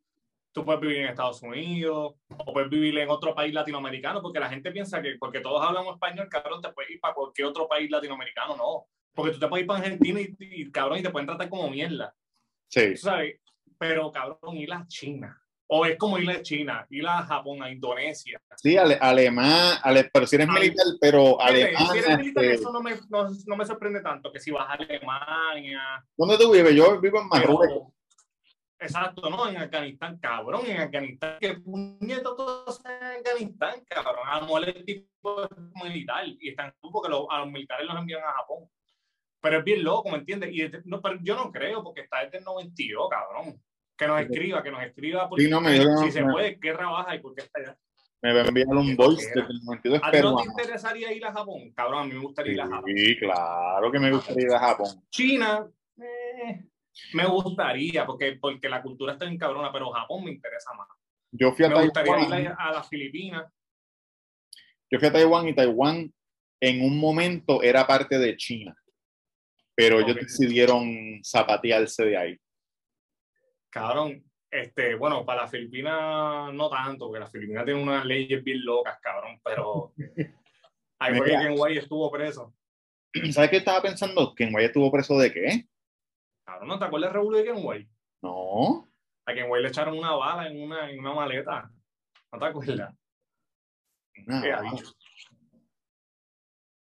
[0.58, 4.50] tú puedes vivir en Estados Unidos o puedes vivir en otro país latinoamericano, porque la
[4.50, 7.92] gente piensa que porque todos hablamos español, cabrón, te puedes ir para cualquier otro país
[7.92, 8.58] latinoamericano.
[8.58, 8.88] No.
[9.14, 11.70] Porque tú te puedes ir para Argentina y, y, cabrón, y te pueden tratar como
[11.70, 12.12] mierda.
[12.68, 13.40] Sí, sabes,
[13.78, 15.40] pero cabrón, ir a China.
[15.70, 18.42] O es como ir a China, ir a Japón, a Indonesia.
[18.56, 21.86] sí, ale- alemán, ale- pero si eres Ale- militar, pero alemán.
[21.92, 24.68] si eres militar, este, eso no me, no, no me sorprende tanto, que si vas
[24.70, 25.82] a Alemania,
[26.18, 26.74] ¿Dónde tú vives?
[26.74, 27.94] Yo vivo en Marruecos.
[28.80, 29.48] Exacto, ¿no?
[29.50, 34.86] En Afganistán, cabrón, en Afganistán, que puñeto todos en Afganistán, cabrón, a lo mejor el
[34.86, 35.50] tipo es
[35.84, 38.70] militar y están porque los, a los militares los envían a Japón.
[39.40, 40.50] Pero es bien loco, ¿me entiendes?
[40.52, 43.62] Y desde- no, pero yo no creo, porque está desde el 92, cabrón.
[43.96, 47.16] Que nos escriba, que nos escriba, porque Sí, no, me si se puede, ¿qué trabaja
[47.16, 47.78] y por qué está allá?
[48.22, 51.14] Me va a enviar un Qué voice desde el 92 ¿A ti no te interesaría
[51.14, 51.72] ir a Japón?
[51.76, 52.84] Cabrón, a mí me gustaría ir a Japón.
[52.96, 54.88] Sí, claro que me gustaría ir a Japón.
[55.12, 55.68] China,
[56.00, 56.66] eh,
[57.14, 60.88] me gustaría, porque, porque la cultura está bien cabrona, pero Japón me interesa más.
[61.32, 62.56] Yo fui a Me gustaría ir Taiwán.
[62.58, 63.52] a, las Filipinas.
[64.90, 66.14] Yo fui a Taiwán y Taiwán
[66.62, 68.76] en un momento era parte de China,
[69.76, 70.22] pero ellos Ok.
[70.22, 72.40] decidieron zapatearse de ahí.
[73.70, 78.64] Cabrón, este, bueno, para las Filipinas no tanto, porque las Filipinas tienen unas leyes bien
[78.64, 79.94] locas, cabrón, pero
[81.00, 81.32] fue que.
[81.32, 82.54] Ken White estuvo preso.
[83.32, 84.34] ¿Sabes qué estaba pensando?
[84.34, 85.68] ¿Que en Guaya estuvo preso de qué?
[86.48, 87.92] Cabrón, ¿no te acuerdas del de Ken White?
[88.22, 88.88] No.
[89.26, 91.70] A Ken White le echaron una bala en una, en una maleta.
[92.32, 92.96] ¿No te acuerdas?
[94.26, 94.72] Una, ¿Qué ha bala.
[94.72, 94.94] dicho?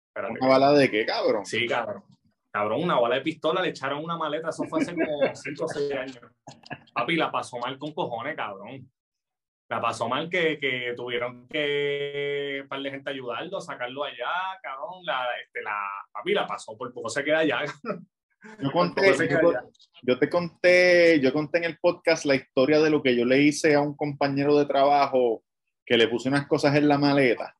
[0.08, 0.38] Espérate.
[0.38, 1.46] ¿Una bala de qué, cabrón?
[1.46, 2.04] Sí, cabrón.
[2.52, 5.68] Cabrón, una bala de pistola le echaron una maleta, eso fue hace como 5 o
[5.68, 6.20] 6 años.
[6.92, 8.90] Papi, la pasó mal con cojones, cabrón.
[9.70, 15.04] La pasó mal que, que tuvieron que par de gente ayudarlo, sacarlo allá, cabrón.
[15.04, 17.60] La, este, la, papi, la pasó, por poco se queda allá.
[18.60, 19.12] Yo conté,
[20.18, 23.74] te conté, yo conté en el podcast la historia de lo que yo le hice
[23.74, 25.42] a un compañero de trabajo
[25.84, 27.54] que le puse unas cosas en la maleta.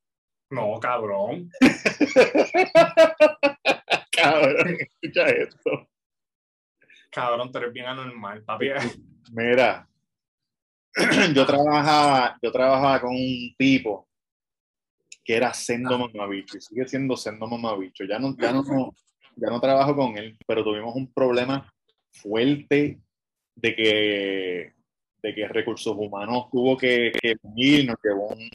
[0.50, 1.50] No, cabrón.
[4.10, 5.88] Cabrón, escucha esto.
[7.10, 8.70] Cabrón, tú eres bien anormal, papi.
[9.32, 9.88] Mira,
[11.34, 14.08] yo trabajaba, yo trabajaba con un tipo
[15.24, 18.04] que era sendo mamabicho y sigue siendo sendo mamabicho.
[18.04, 18.64] Ya no, ya no,
[19.40, 21.70] ya no trabajo con él, pero tuvimos un problema
[22.12, 23.00] fuerte
[23.54, 24.72] de que,
[25.22, 28.50] de que recursos humanos tuvo que, que venir, nos llevó un,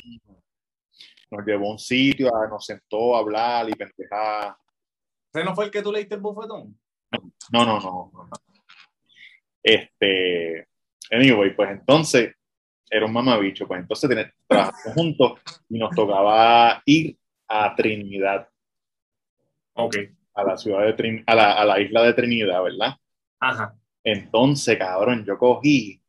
[1.32, 4.56] nos llevó a un sitio, a- nos sentó a hablar y pendejar.
[5.34, 6.78] ¿Ese no fue el que tú le diste el bufetón?
[7.52, 8.12] No, no, no.
[8.13, 8.30] no.
[9.62, 10.67] Este,
[11.12, 12.36] anyway, pues entonces
[12.89, 14.10] era un mamabicho, pues entonces
[14.48, 17.17] trabajamos juntos y nos tocaba ir
[17.48, 18.48] a Trinidad,
[19.76, 19.96] Ok.
[20.36, 22.96] A la ciudad de Trin- a la, a la isla de Trinidad, ¿verdad?
[23.39, 23.76] Ajá.
[24.04, 26.02] Entonces, cabrón, yo cogí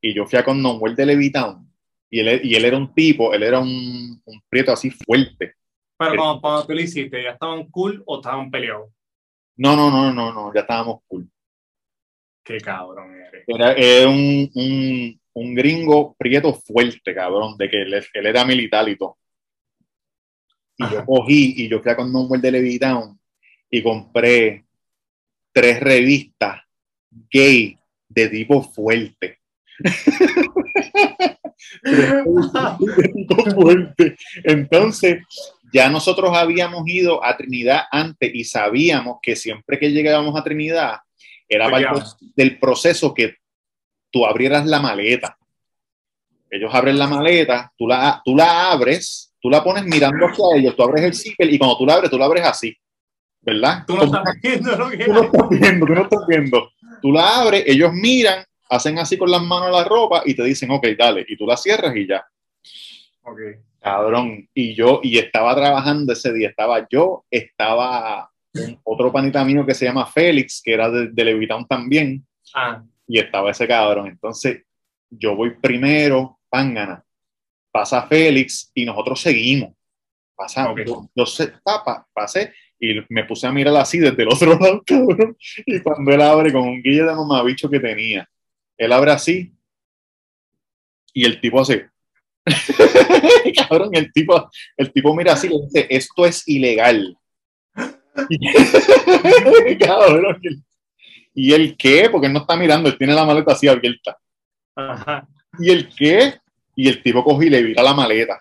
[0.00, 1.70] y yo fui a Condonwell de Levitown
[2.10, 5.54] y él, y él era un tipo, él era un, un prieto así fuerte.
[5.96, 8.90] Pero cuando, cuando tú lo hiciste, ¿ya estaban cool o estaban peleados?
[9.56, 11.30] No, no, no, no, no, ya estábamos cool.
[12.42, 13.44] Qué cabrón eres.
[13.46, 18.88] Era, era un, un, un gringo prieto fuerte, cabrón, de que él, él era militar
[18.88, 19.18] y todo.
[20.78, 23.19] Y yo cogí y yo fui a Condonwell de Levitown
[23.70, 24.64] y compré
[25.52, 26.62] tres revistas
[27.30, 27.78] gay
[28.08, 29.38] de tipo fuerte.
[31.82, 34.16] de tipo fuerte.
[34.44, 35.22] Entonces,
[35.72, 40.98] ya nosotros habíamos ido a Trinidad antes y sabíamos que siempre que llegábamos a Trinidad
[41.48, 42.02] era parte
[42.36, 43.36] del proceso que
[44.10, 45.36] tú abrieras la maleta.
[46.50, 50.74] Ellos abren la maleta, tú la, tú la abres, tú la pones mirando hacia ellos,
[50.76, 52.76] tú abres el zipper y cuando tú la abres, tú la abres así,
[53.42, 53.84] ¿verdad?
[53.86, 56.70] Tú no estás viendo lo que tú no estás viendo, tú no estás viendo.
[57.02, 60.70] Tú la abres, ellos miran, hacen así con las manos la ropa y te dicen,
[60.70, 62.24] ok, dale, y tú la cierras y ya.
[63.22, 63.38] Ok.
[63.80, 68.30] Cabrón, y yo, y estaba trabajando ese día, estaba yo, estaba
[68.84, 73.18] otro panita mío que se llama Félix, que era de, de Levitown también, Ah, y
[73.20, 74.08] estaba ese cabrón.
[74.08, 74.64] Entonces,
[75.08, 77.02] yo voy primero, Pángana,
[77.70, 79.70] pasa Félix y nosotros seguimos.
[80.34, 80.80] Pasa, Ok.
[80.84, 81.24] yo, yo
[81.62, 85.36] pa, pa- pasé y me puse a mirar así desde el otro lado, cabrón.
[85.66, 88.28] Y cuando él abre con un guille de mamabicho que tenía,
[88.78, 89.52] él abre así
[91.12, 91.88] y el tipo hace.
[93.68, 97.16] cabrón, el tipo, el tipo mira así y le dice: Esto es ilegal.
[98.28, 100.40] Y- cabrón,
[101.34, 102.08] ¿Y el qué?
[102.10, 104.16] Porque él no está mirando, él tiene la maleta así abierta.
[104.74, 105.28] ajá.
[105.58, 106.34] ¿Y el qué?
[106.76, 108.40] Y el tipo coge y le vira la maleta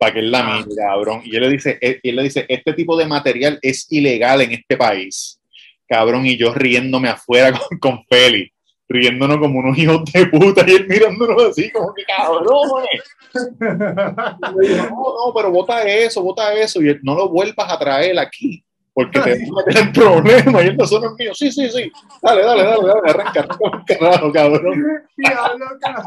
[0.00, 0.64] para que él la Ah.
[0.66, 1.20] mire, cabrón.
[1.24, 4.52] Y él le dice, él, él le dice, este tipo de material es ilegal en
[4.52, 5.38] este país.
[5.86, 8.50] Cabrón, y yo riéndome afuera con, con Feli,
[8.88, 12.46] riéndonos como unos hijos de puta, y él mirándonos así, como que cabrón.
[13.60, 18.64] No, no, pero bota eso, bota eso, y él, no lo vuelvas a traer aquí,
[18.94, 21.36] porque te vas a meter problemas, y él no son los míos.
[21.36, 24.82] Sí, sí, sí, dale, dale, dale, dale, arranca, arranca cabrón.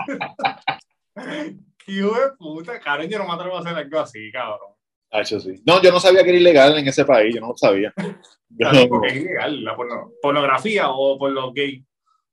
[1.15, 1.72] Cabrón.
[1.85, 4.71] Qué de puta, cabrón, yo no me atrevo a hacer algo así, cabrón.
[5.11, 5.61] Ah, sí.
[5.65, 7.93] No, yo no sabía que era ilegal en ese país, yo no lo sabía.
[8.55, 11.83] Claro, porque es ilegal la porno- pornografía o por los gays.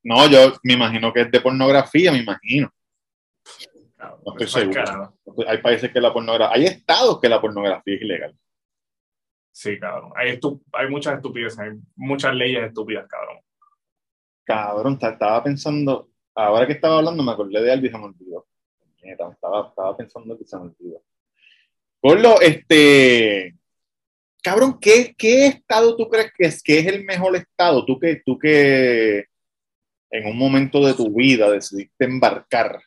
[0.03, 2.71] no, yo me imagino que es de pornografía, me imagino.
[3.97, 5.47] Cabrón, No estoy eso es seguro.
[5.47, 8.37] Hay países que la pornografía, hay estados que la pornografía es ilegal.
[9.51, 10.11] Sí, cabrón.
[10.15, 10.39] Hay,
[10.73, 13.39] hay muchas estupideces, hay muchas leyes estúpidas, cabrón.
[14.43, 18.05] Cabrón, ta- estaba pensando, ahora que estaba hablando me acordé de algo y se me
[18.05, 18.45] olvidó.
[19.01, 21.01] Neta, Estaba, estaba pensando que se me olvidó.
[22.01, 23.55] Gordo, este,
[24.41, 27.85] cabrón, ¿qué, ¿qué estado tú crees que es, que es el mejor estado?
[27.85, 29.25] Tú que, tú que
[30.09, 32.81] en un momento de tu vida decidiste embarcar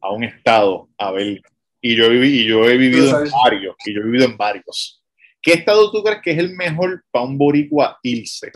[0.00, 1.40] a un estado a ver
[1.80, 3.76] Y yo, viví, y yo he vivido en varios.
[3.84, 5.02] Y yo he vivido en varios.
[5.40, 8.50] ¿Qué estado tú crees que es el mejor para un boricua irse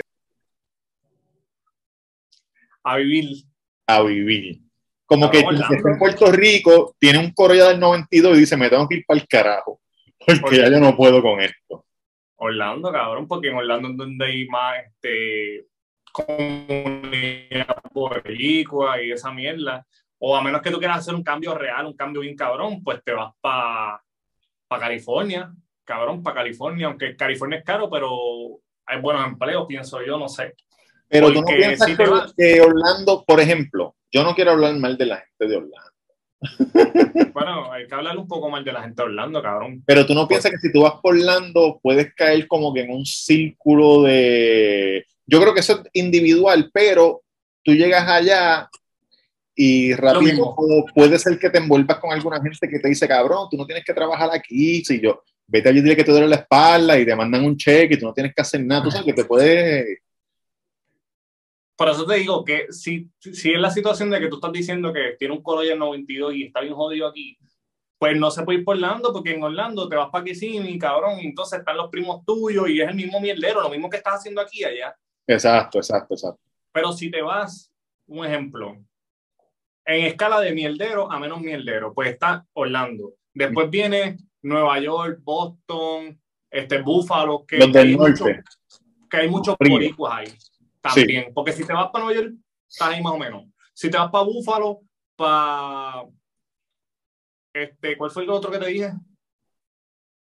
[2.83, 3.45] A vivir.
[3.87, 4.70] a vivir?
[5.11, 8.57] Como Ah, que que está en Puerto Rico, tiene un Corolla del 92 y dice,
[8.57, 9.81] me tengo que ir para el carajo.
[10.41, 11.85] Porque ya yo no puedo con esto.
[12.37, 15.67] Orlando, cabrón, porque en Orlando es donde hay más este,
[16.13, 19.85] comunidad boricua y esa mierda.
[20.21, 23.03] O a menos que tú quieras hacer un cambio real, un cambio bien cabrón, pues
[23.03, 24.01] te vas para
[24.69, 30.29] California, cabrón, para California, aunque California es caro, pero hay buenos empleos, pienso yo, no
[30.29, 30.55] sé.
[31.09, 32.05] Pero tú no Porque piensas si que,
[32.37, 35.91] que Orlando, por ejemplo, yo no quiero hablar mal de la gente de Orlando,
[37.35, 39.83] Bueno, hay que hablar un poco más de la gente de Orlando, cabrón.
[39.87, 42.91] pero tú no piensas que si tú vas por Orlando puedes caer como que en
[42.91, 45.05] un círculo de...
[45.27, 47.23] Yo creo que eso es individual, pero
[47.63, 48.69] tú llegas allá
[49.55, 50.55] y rápido
[50.95, 53.85] puede ser que te envuelvas con alguna gente que te dice, cabrón, tú no tienes
[53.85, 57.05] que trabajar aquí, si yo, vete allí y dile que te duele la espalda y
[57.05, 59.25] te mandan un cheque y tú no tienes que hacer nada, tú sabes que te
[59.25, 59.99] puedes...
[61.81, 64.93] Por eso te digo que si, si es la situación de que tú estás diciendo
[64.93, 67.39] que tiene un Corolla 92 y está bien jodido aquí,
[67.99, 71.19] pues no se puede ir por Orlando, porque en Orlando te vas para Kissimmee, cabrón,
[71.21, 74.17] y entonces están los primos tuyos y es el mismo mierdero, lo mismo que estás
[74.17, 74.95] haciendo aquí y allá.
[75.27, 76.43] Exacto, exacto, exacto.
[76.71, 77.73] Pero si te vas,
[78.09, 78.77] un ejemplo,
[79.87, 83.15] en escala de mierdero a menos mierdero, pues está Orlando.
[83.33, 88.11] Después viene Nueva York, Boston, este, Buffalo, que, Los que del hay norte.
[88.23, 90.27] mucho- que hay muchos boricuas ahí
[90.81, 91.33] también.
[91.35, 92.35] Porque si te vas para Nueva York,
[92.69, 93.45] estás ahí más o menos.
[93.75, 94.81] Si te vas para Buffalo,
[95.17, 96.05] para.
[97.53, 98.93] Este, ¿Cuál fue el otro que te dije?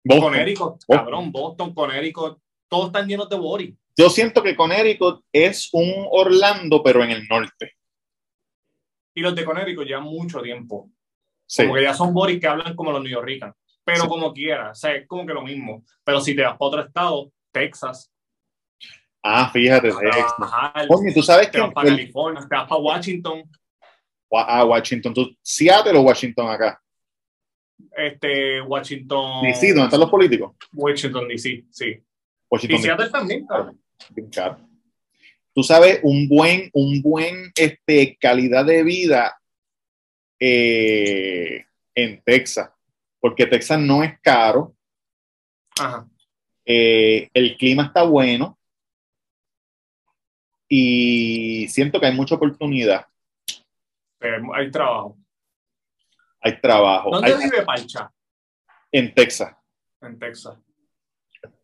[0.05, 0.33] Boston.
[0.33, 3.77] Connecticut, cabrón, Boston, Connecticut, todos están llenos de bori.
[3.97, 7.73] Yo siento que Connecticut es un Orlando, pero en el norte.
[9.15, 10.91] Y los de Connecticut llevan mucho tiempo.
[11.47, 11.63] Sí.
[11.63, 13.57] Como que ya son boris que hablan como los neoyorricanos.
[13.85, 14.09] Pero Sí.
[14.09, 15.83] como quiera, o sea, es como que lo mismo.
[16.05, 18.13] Pero si te vas para otro estado, Texas,
[19.31, 19.91] Ah, fíjate.
[20.89, 23.43] Coño, tú sabes te que vas para el- California, te vas para Washington,
[24.33, 26.81] ah, Washington, tú, Seattle o Washington acá.
[27.97, 30.57] este, Washington, DC, ¿dónde están los políticos?
[30.73, 32.03] Washington DC, sí.
[32.51, 34.59] Washington Y Seattle también, caro.
[35.55, 39.39] Tú sabes, un buen, un buen este, calidad de vida
[40.41, 41.65] eh,
[41.95, 42.71] en Texas,
[43.21, 44.75] porque Texas no es caro,
[45.79, 46.09] Ajá.
[46.65, 48.58] eh, el clima está bueno
[50.69, 53.07] y siento que hay mucha oportunidad,
[54.21, 55.17] Eh, hay trabajo.
[56.41, 57.11] hay trabajo.
[57.11, 58.11] ¿Dónde Hay- vive Palcha?
[58.93, 59.55] en Texas,
[60.03, 60.57] En Texas.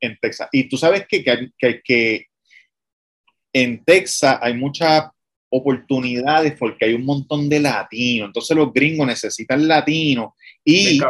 [0.01, 0.49] en Texas.
[0.53, 2.27] Y tú sabes que, que, que- que
[3.53, 5.11] en Texas hay muchas
[5.49, 8.27] oportunidades porque hay un montón de latinos.
[8.27, 10.33] Entonces los gringos necesitan latinos
[10.64, 11.01] y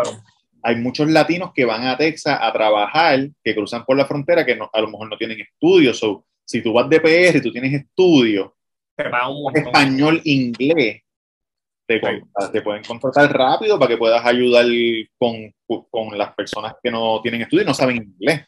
[0.62, 4.54] hay muchos latinos que van a Texas a trabajar, que cruzan por la frontera, que
[4.56, 5.98] no- a lo mejor no tienen estudios.
[5.98, 8.50] So, si tú vas de PR y tú tienes estudios,
[8.96, 11.02] español, inglés,
[11.86, 12.00] te,
[12.52, 14.66] te pueden contratar rápido para que puedas ayudar
[15.18, 15.52] con,
[15.90, 18.46] con las personas que no tienen estudios y no saben inglés.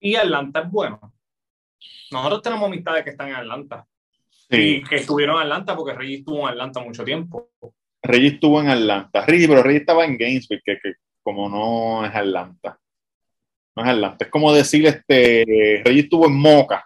[0.00, 1.00] Y Atlanta es bueno.
[2.10, 3.86] Nosotros tenemos amistades que están en Atlanta.
[4.50, 4.56] Sí.
[4.56, 7.50] Y que estuvieron en Atlanta porque Reggie estuvo en Atlanta mucho tiempo.
[8.02, 9.24] Reggie estuvo en Atlanta.
[9.26, 12.78] Reggie, pero Reggie estaba en Gainesville, que, que como no es Atlanta.
[13.76, 14.24] No es Atlanta.
[14.24, 16.82] Es como decir, este, Reggie estuvo en Moca,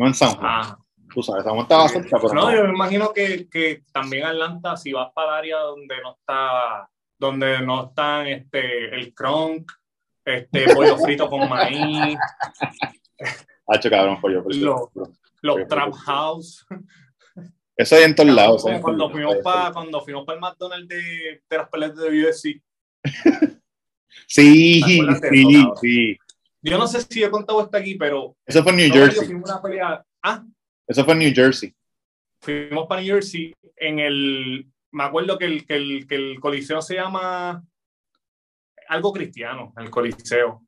[0.00, 0.46] no en San Juan.
[0.50, 0.78] Ah.
[1.12, 2.56] Tú sabes, San Juan cerca, pero No, no.
[2.56, 6.88] yo me imagino que, que también Atlanta, si vas para el área donde no está,
[7.18, 9.70] donde no están este, el cronk,
[10.24, 12.16] este pollo frito con maíz,
[13.66, 14.42] Hacho, cabrón, pollo.
[14.44, 14.90] frito.
[14.94, 16.66] Lo- los Pollo trap house.
[17.76, 18.62] Eso hay en todos lados.
[18.62, 22.62] Como cuando fuimos para cuando fuimos para el McDonald's de, de las peleas de UFC.
[24.26, 26.18] Sí, ¿Te acuerdas de sí, sí.
[26.62, 29.26] Yo no sé si he contado esto aquí, pero Eso fue en New Jersey.
[29.26, 30.04] fuimos a una pelea.
[30.22, 30.44] Ah,
[30.86, 31.74] Eso fue en New Jersey.
[32.40, 34.66] fuimos para New Jersey en el.
[34.92, 37.64] Me acuerdo que el, que el, que el coliseo se llama
[38.88, 40.66] algo cristiano, el coliseo.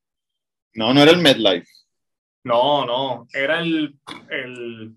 [0.74, 1.66] No, no era el MedLife.
[2.44, 3.98] No, no, era el.
[4.30, 4.96] el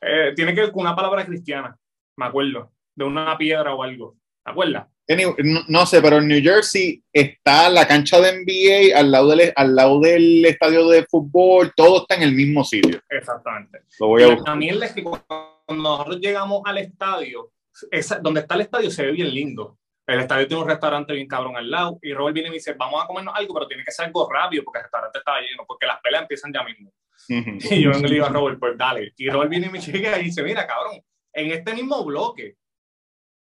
[0.00, 1.78] eh, tiene que ver con una palabra cristiana,
[2.16, 4.16] me acuerdo, de una piedra o algo.
[4.44, 4.88] ¿Te acuerdas?
[5.08, 9.28] Anyway, no, no sé, pero en New Jersey está la cancha de NBA al lado,
[9.34, 13.00] del, al lado del estadio de fútbol, todo está en el mismo sitio.
[13.10, 13.80] Exactamente.
[13.98, 17.50] Lo voy a La mierda es que cuando nosotros llegamos al estadio,
[17.90, 19.78] esa- donde está el estadio se ve bien lindo.
[20.06, 22.74] El estadio tiene un restaurante bien cabrón al lado y Robert viene y me dice,
[22.74, 25.64] vamos a comernos algo, pero tiene que ser algo rápido porque el restaurante estaba lleno,
[25.66, 26.92] porque las peleas empiezan ya mismo.
[27.70, 29.12] Y yo vengo y le digo a Robert, pues dale.
[29.16, 31.00] Y Robert viene y me llega y dice, mira, cabrón,
[31.32, 32.56] en este mismo bloque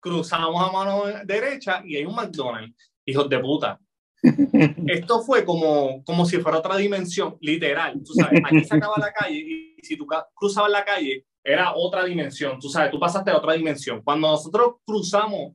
[0.04, 2.92] cruzamos a mano derecha y hay un McDonald's.
[3.06, 3.80] hijos de puta.
[4.86, 8.02] Esto fue como, como si fuera otra dimensión, literal.
[8.04, 12.04] Tú sabes, aquí se acaba la calle y si tú cruzabas la calle, era otra
[12.04, 12.58] dimensión.
[12.58, 14.02] Tú sabes, tú pasaste a otra dimensión.
[14.02, 15.54] Cuando nosotros cruzamos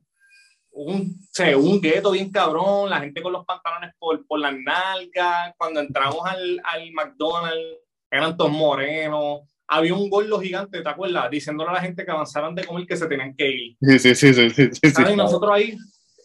[0.72, 5.54] un, sé, un gueto bien cabrón, la gente con los pantalones por, por las nalgas,
[5.56, 7.78] cuando entramos al, al McDonald's,
[8.10, 9.42] eran todos morenos.
[9.72, 11.30] Había un gordo gigante, ¿te acuerdas?
[11.30, 13.76] Diciéndole a la gente que avanzaran de comer que se tenían que ir.
[13.80, 14.90] Sí, sí, sí, sí, sí, sí, sí.
[14.90, 15.12] ¿Sabes?
[15.12, 15.76] Y nosotros ahí, De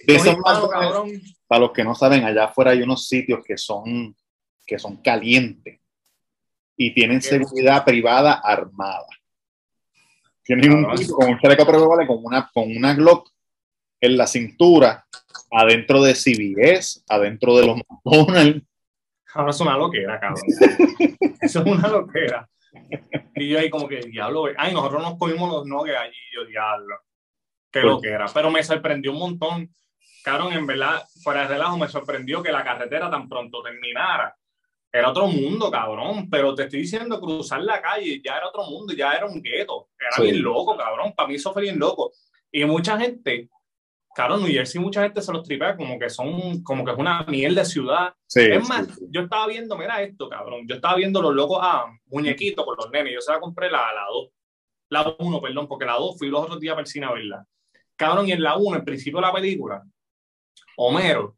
[0.07, 1.21] con esos hispanos, McDonald's, cabrón.
[1.47, 4.15] Para los que no saben, allá afuera hay unos sitios que son,
[4.65, 5.79] que son calientes
[6.75, 7.27] y tienen ¿Qué?
[7.27, 9.05] seguridad privada armada.
[10.43, 13.29] Tienen un con un chaleco con una, con una Glock
[14.01, 15.05] en la cintura,
[15.51, 18.65] adentro de CBS, adentro de los McDonald's.
[19.33, 20.41] Ahora es una loquera, cabrón.
[21.41, 22.49] Eso es una loquera.
[23.37, 24.53] Y yo ahí como que, diablo, güey.
[24.57, 26.17] Ay, nosotros nos comimos los nuggets allí.
[26.33, 26.95] Yo, diablo.
[27.71, 28.25] Qué Pues- loquera.
[28.33, 29.69] Pero me sorprendió un montón.
[30.23, 34.33] Cabrón, en verdad, fuera de relajo, me sorprendió que la carretera tan pronto terminara.
[34.91, 36.29] Era otro mundo, cabrón.
[36.29, 39.89] Pero te estoy diciendo, cruzar la calle ya era otro mundo, ya era un gueto.
[39.99, 40.21] Era Sí.
[40.23, 41.13] bien loco, cabrón.
[41.13, 42.13] Para mí eso fue bien loco.
[42.51, 43.49] Y mucha gente,
[44.15, 47.23] cabrón, New Jersey, mucha gente se los tripea como que son, como que es una
[47.23, 48.13] miel de ciudad.
[48.25, 49.05] Sí, Es más, sí, sí.
[49.09, 50.65] yo estaba viendo, mira esto, cabrón.
[50.67, 53.13] Yo estaba viendo los locos a muñequitos con los nenes.
[53.13, 54.29] Yo se la compré la 2.
[54.89, 57.45] La 1, perdón, porque la 2 fui los otros días para el cine a verla.
[57.97, 59.83] Cabrón, y en la 1, en principio de la película,
[60.77, 61.37] Homero,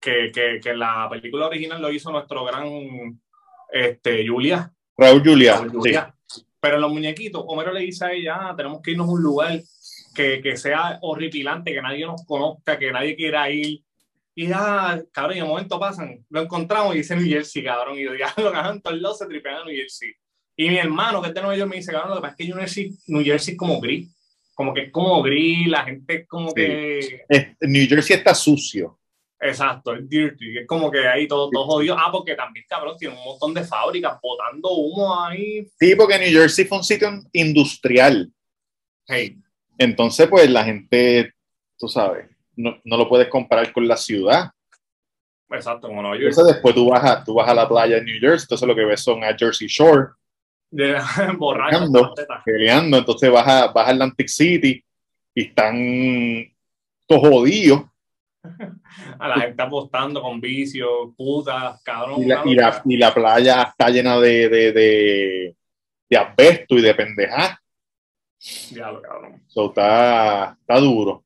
[0.00, 3.20] que, que, que en la película original lo hizo nuestro gran
[3.72, 4.72] este, Julia.
[4.96, 5.56] Raúl Julia.
[5.56, 5.76] Raúl sí.
[5.76, 6.14] Julia.
[6.60, 9.22] Pero en los muñequitos, Homero le dice a ella, "Ah, tenemos que irnos a un
[9.22, 9.60] lugar
[10.18, 13.80] que, que sea horripilante, que nadie nos conozca, que nadie quiera ir.
[14.34, 17.98] Y ya, cabrón, y de momento pasan, lo encontramos y dice New Jersey, cabrón.
[17.98, 20.12] Y yo, ya lo cabrón, todos lados se tripean a New Jersey.
[20.56, 22.36] Y mi hermano, que es de Nueva York, me dice, cabrón, lo que pasa es
[22.36, 24.14] que New Jersey, New Jersey es como gris.
[24.54, 26.54] Como que es como gris, la gente es como Sí.
[26.56, 27.56] que.
[27.60, 28.98] New Jersey está sucio.
[29.40, 30.58] Exacto, es dirty.
[30.58, 31.96] Es como que ahí todo, todo jodido.
[31.96, 35.64] Ah, porque también, cabrón, tiene un montón de fábricas botando humo ahí.
[35.78, 38.32] Sí, porque New Jersey fue un sitio industrial.
[39.06, 39.36] Hey,
[39.78, 41.32] Entonces, pues la gente,
[41.78, 44.50] tú sabes, no, no lo puedes comparar con la ciudad.
[45.50, 46.28] exacto, como Nueva York.
[46.30, 48.74] Entonces, después tú vas, a, tú vas a la playa de New Jersey, entonces lo
[48.74, 50.08] que ves son a Jersey Shore
[50.70, 50.94] De
[52.44, 52.98] peleando.
[52.98, 54.84] Entonces vas a, vas a Atlantic City
[55.34, 56.52] y están
[57.06, 57.82] todos jodidos.
[59.18, 62.22] A la gente apostando con vicios, putas, cabrón.
[62.22, 62.82] Y la, y la- locura.
[62.86, 65.56] y la playa está llena de, de, de,
[66.08, 67.58] de asbesto y de pendejadas.
[68.70, 69.42] Diablo, cabrón.
[69.48, 71.24] So, está, está duro.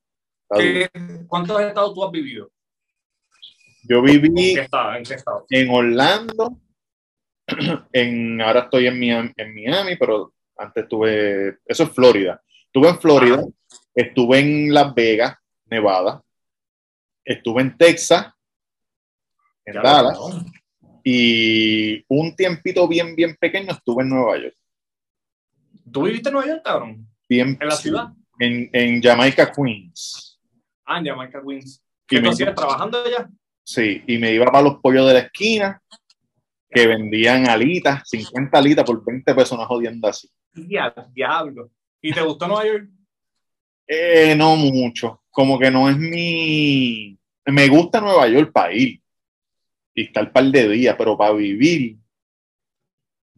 [0.50, 0.90] Está duro.
[0.92, 2.50] ¿Qué- ¿Cuántos estados tú has vivido?
[3.88, 4.94] Yo ¿En viví qué estado?
[4.94, 5.46] ¿En qué estado?
[5.50, 6.58] en Orlando,
[7.92, 12.40] en, ahora estoy en Miami, en Miami, pero antes estuve, eso es Florida.
[12.66, 13.44] Estuve en Florida,
[13.94, 15.36] estuve en Las Vegas,
[15.66, 16.22] Nevada,
[17.24, 18.32] estuve en Texas,
[19.64, 20.18] en Dallas,
[21.04, 24.56] y un tiempito bien, bien pequeño estuve en Nueva York.
[25.92, 27.06] ¿Tú viviste en Nueva York, cabrón?
[27.28, 28.08] Bien, ¿En la ciudad?
[28.38, 30.40] En, en Jamaica, Queens.
[30.84, 31.82] Ah, en Jamaica Queens.
[31.82, 33.28] Y ¿Qué tú me- hacías trabajando allá?
[33.64, 35.80] Sí, y me iba para los pollos de la esquina,
[36.70, 40.28] que vendían alitas, 50 alitas por 20 pesos, una jodienda así.
[40.54, 41.70] Dia- Diablo.
[42.00, 42.88] ¿Y te gustó Nueva York?
[43.86, 47.18] Eh, no mucho, como que no es mi...
[47.46, 49.00] Me gusta Nueva York para ir
[49.94, 51.96] y estar un par de días, pero para vivir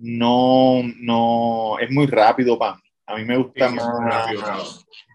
[0.06, 2.82] no, no, es muy rápido para mí.
[3.06, 4.66] A mí me gusta Sí, sí, más, muy rápido, cabrón.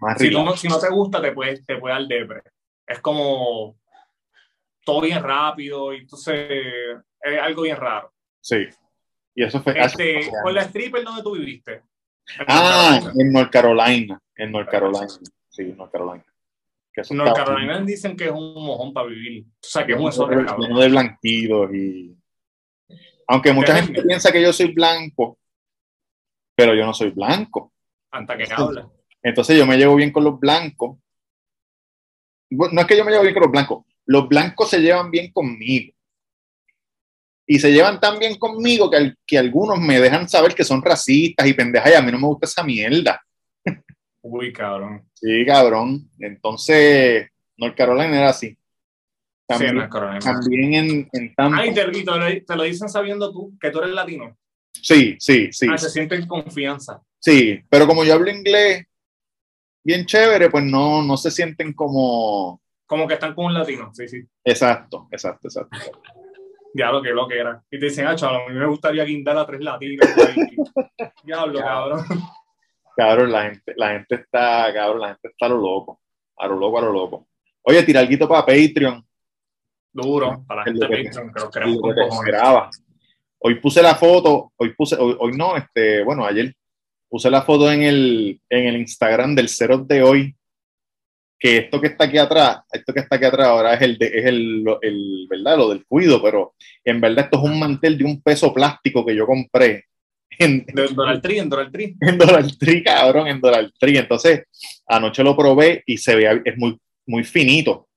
[0.02, 2.42] más Si, no, si no te gusta, te puede, te puede dar depre.
[2.88, 3.78] Es como
[4.84, 6.50] todo bien rápido y entonces
[7.22, 8.12] es algo bien raro.
[8.42, 8.68] Sí.
[9.36, 11.74] Y eso fue Este, con la stripper, ¿dónde tú viviste?
[12.40, 15.08] En Ah, North en North Carolina, en North Carolina.
[15.50, 16.26] Sí, en North Carolina.
[16.92, 19.46] Que eso North Carolina dicen que es un mojón para vivir.
[19.46, 22.19] O sea, que es un de blanquitos y
[23.30, 25.38] aunque mucha gente piensa que yo soy blanco
[26.56, 27.72] pero yo no soy blanco.
[28.12, 28.90] Hasta que habla.
[29.24, 30.98] entonces yo me llevo bien con los blancos.
[32.50, 35.32] No es que yo me llevo bien con los blancos los blancos se llevan bien
[35.32, 35.94] conmigo.
[37.48, 40.82] Y se llevan tan bien conmigo que, al- que algunos me dejan saber que son
[40.82, 43.24] racistas y pendejas y a mí no me gusta esa mierda.
[44.22, 45.08] Uy, cabrón.
[45.14, 46.10] sí cabrón.
[46.20, 48.58] Entonces North Carolina era así
[49.58, 49.90] Sí, también,
[50.20, 53.72] también en, en Tampa Ay, te, y te lo, te lo dicen sabiendo tú que
[53.72, 54.38] tú eres latino.
[54.72, 57.02] Sí, sí, sí, Ah, se sienten confianza.
[57.20, 58.86] sí, pero como yo hablo inglés
[59.84, 62.62] bien chévere, pues no, no se sienten como...
[62.86, 63.92] Como que están con un latino.
[63.94, 64.22] Sí, sí.
[64.44, 65.78] Exacto, exacto, exacto.
[66.74, 67.64] Diablo, que lo que era.
[67.72, 70.08] Y te dicen, ah, chaval, a mí me gustaría guindar a tres latinos.
[71.24, 72.06] Diablo, cabrón.
[72.96, 76.02] Cabrón, la gente, la gente está, cabrón, la gente está a lo loco,
[76.38, 77.28] a lo loco, a lo loco.
[77.64, 79.04] Oye, tira algo para Patreon,
[79.92, 82.84] Duro, para la gente de Patreon, que los queremos con cojones.
[83.40, 86.54] Hoy puse la foto, hoy puse, hoy, hoy no, este, bueno, ayer
[87.08, 90.36] puse la foto en el, en el Instagram del Cero de hoy,
[91.40, 94.08] que esto que está aquí atrás, esto que está aquí atrás ahora es el, de,
[94.08, 95.58] es el, el, ¿verdad?
[95.58, 99.16] Lo del cuido, pero en verdad esto es un mantel de un peso plástico que
[99.16, 99.86] yo compré
[100.40, 101.96] en, De Donald Tree, en Donald Tree.
[102.00, 103.98] en Dollar Tree, cabrón, en Dollar Tree.
[103.98, 104.44] Entonces,
[104.88, 107.89] anoche lo probé y se veía, es muy, muy finito.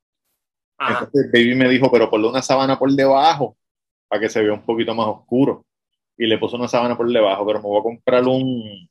[0.87, 1.05] Ajá.
[1.05, 3.57] Entonces, Baby me dijo, pero ponle una sábana por debajo
[4.09, 5.65] para que se vea un poquito más oscuro.
[6.17, 8.89] Y le puso una sábana por debajo, pero me voy a comprar un.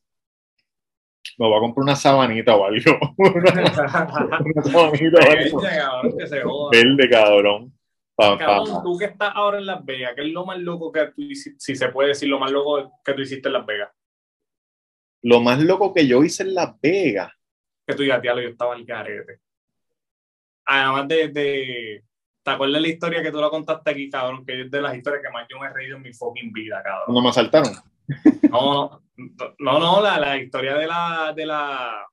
[1.37, 2.91] Me voy a comprar una sabanita o algo.
[3.17, 3.73] una, una
[4.63, 5.61] sabanita o algo.
[5.61, 6.69] Pequeña, cabrón, que se joda.
[6.71, 7.73] Verde, cabrón.
[8.15, 10.91] Pa- pa- Cabrón, tú que estás ahora en Las Vegas, ¿qué es lo más loco
[10.91, 11.59] que tú hiciste?
[11.59, 13.89] Si se puede decir lo más loco que tú hiciste en Las Vegas.
[15.23, 17.31] Lo más loco que yo hice en Las Vegas.
[17.87, 19.39] Que tú digas, diablo, yo estaba al garete.
[20.65, 22.03] Además de, de-
[22.43, 24.43] ¿Te acuerdas de la historia que tú la contaste aquí, cabrón?
[24.45, 26.81] Que es de las historias que más yo me he reído en mi fucking vida,
[26.83, 27.03] cabrón.
[27.05, 27.71] Cuando me asaltaron.
[28.49, 32.03] No, no, no, no, la, la historia de la, de la,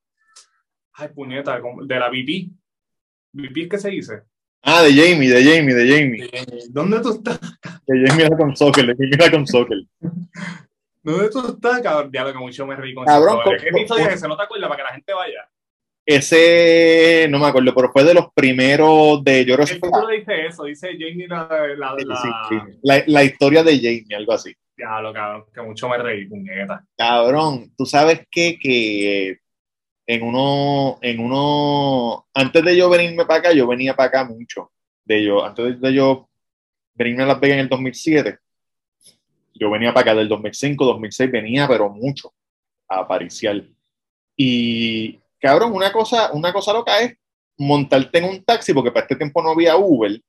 [0.93, 2.09] ay, puñeta, de la.
[2.09, 4.21] ¿VP es que se dice?
[4.61, 6.29] Ah, de Jamie, de Jamie, de Jamie.
[6.69, 7.39] ¿Dónde tú estás?
[7.87, 9.79] De Jamie era con soccer, de Jamie era con soccer.
[11.01, 12.11] ¿Dónde tú estás, cabrón?
[12.13, 14.37] Ya lo que mucho me reí con Cabrón, con- ¿Qué historia con- que se no
[14.37, 15.48] te acuerdas para que la gente vaya?
[16.11, 20.47] Ese, no me acuerdo, pero fue de los primeros de, yo creo que fue dice
[20.47, 21.47] eso, dice Jamie la,
[21.77, 22.79] la, Sí, la, sí, sí.
[22.81, 24.51] La, la historia de Jamie, algo así.
[24.75, 26.83] Ya, lo cabrón, que mucho me reí, puñeta.
[26.97, 28.57] Cabrón, tú sabes qué?
[28.57, 29.37] que
[30.07, 34.71] en uno, en uno, antes de yo venirme para acá, yo venía para acá mucho.
[35.05, 36.27] De yo, antes de yo
[36.95, 38.39] venirme a Las Vegas en el 2007,
[39.53, 42.33] yo venía para acá del 2005, 2006, venía, pero mucho
[42.87, 43.61] a apariciar.
[44.35, 47.15] Y, cabrón, una cosa, una cosa loca es
[47.57, 50.21] montarte en un taxi, porque para este tiempo no había Uber,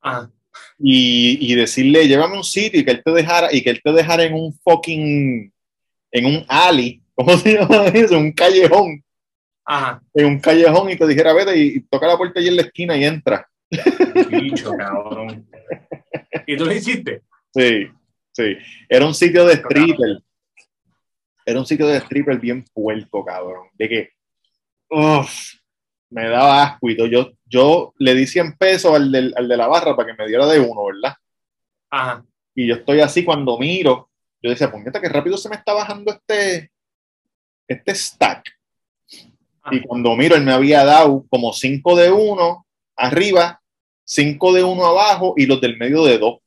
[0.00, 0.30] Ajá.
[0.78, 3.80] y, y decirle, llévame a un sitio y que él te dejara, y que él
[3.82, 5.52] te dejara en un fucking,
[6.12, 8.16] en un alley, ¿cómo se llama eso?
[8.18, 9.02] Un callejón,
[9.64, 10.02] Ajá.
[10.14, 12.62] en un callejón y te dijera, vete y, y toca la puerta allí en la
[12.62, 13.48] esquina y entra.
[14.30, 15.46] Bicho, cabrón.
[16.46, 17.22] ¿Y tú lo hiciste?
[17.52, 17.88] Sí,
[18.32, 18.56] sí.
[18.88, 20.18] Era un sitio de stripper.
[21.44, 23.68] Era un sitio de stripper bien puerco, cabrón.
[23.74, 24.10] De que,
[24.90, 25.54] uff,
[26.10, 27.06] me daba todo.
[27.06, 30.28] Yo, yo le di 100 pesos al, del- al de la barra para que me
[30.28, 31.16] diera de uno, ¿verdad?
[31.90, 32.24] Ajá.
[32.54, 34.08] Y yo estoy así cuando miro,
[34.42, 36.70] yo decía, puñeta, que rápido se me está bajando este,
[37.68, 38.48] este stack.
[39.62, 39.70] Ah.
[39.72, 42.66] Y cuando miro, él me había dado como 5 de uno
[42.96, 43.60] arriba,
[44.04, 46.38] 5 de uno abajo y los del medio de dos.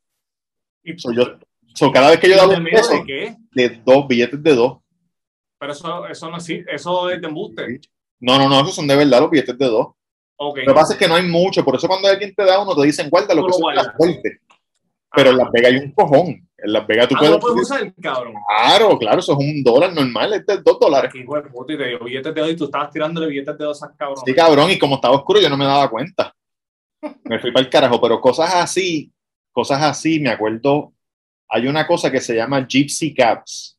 [0.84, 1.38] ¿Y So, yo,
[1.76, 3.36] so, cada vez que yo daba ¿En un peso, de qué?
[3.52, 4.80] de dos, billetes de dos.
[5.60, 7.82] Pero eso, eso no es, eso es de embuste.
[8.20, 9.88] No, no, no, esos son de verdad los billetes de dos.
[10.38, 10.58] Ok.
[10.60, 12.76] Lo que pasa es que no hay mucho, por eso cuando alguien te da uno,
[12.76, 14.40] te dicen, guarda lo que son las fuertes.
[15.16, 16.28] Pero en Las Vegas hay un cojón.
[16.62, 17.34] En Las Vegas tú Ah, puedes.
[17.34, 18.34] ¿no puedes usar, cabrón?
[18.48, 21.14] Claro, claro, eso es un dólar normal, este es dos dólares.
[21.16, 23.66] Hijo de puta, y te dio billetes de dos y tú estabas tirándole billetes de
[23.66, 24.24] dos a cabrón.
[24.26, 26.34] Sí, cabrón, y como estaba oscuro, yo no me daba cuenta.
[27.24, 29.12] Me fui para el carajo, pero cosas así,
[29.52, 30.94] cosas así, me acuerdo,
[31.48, 33.78] hay una cosa que se llama Gypsy Caps,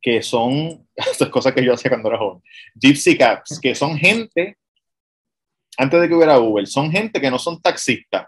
[0.00, 2.42] que son, estas cosas que yo hacía cuando era joven,
[2.74, 4.56] Gypsy Caps, que son gente,
[5.78, 8.26] antes de que hubiera Uber, son gente que no son taxistas.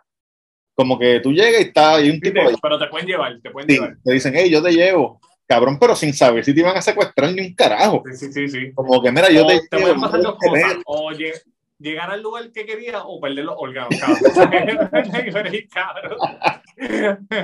[0.74, 3.68] Como que tú llegas y está hay un tipo Pero te pueden llevar, te pueden
[3.68, 3.96] sí, llevar.
[4.02, 7.30] te dicen, hey, yo te llevo, cabrón, pero sin saber si te iban a secuestrar
[7.32, 8.02] ni un carajo.
[8.10, 8.48] Sí, sí, sí.
[8.48, 8.72] sí.
[8.74, 10.52] Como que, mira, yo O te, te llevo, pueden pasar dos cosas.
[10.68, 10.82] veo.
[10.86, 11.42] O lle-
[11.78, 14.90] llegar al lugar que quería o perder los órganos, cabrón.
[15.12, 16.18] no hay break, cabrón.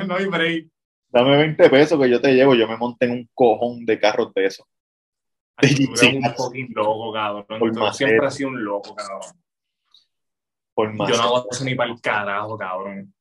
[0.09, 0.67] No hay break.
[1.13, 4.33] Dame 20 pesos que yo te llevo, yo me monté en un cojón de carros
[4.35, 4.67] de eso.
[5.63, 6.17] Eres Sí.
[6.17, 7.47] un fucking loco, cabrón.
[7.93, 9.21] Siempre has sido un loco, cabrón.
[10.75, 11.11] Por más.
[11.11, 13.13] Yo no hago eso ni para el carajo, cabrón.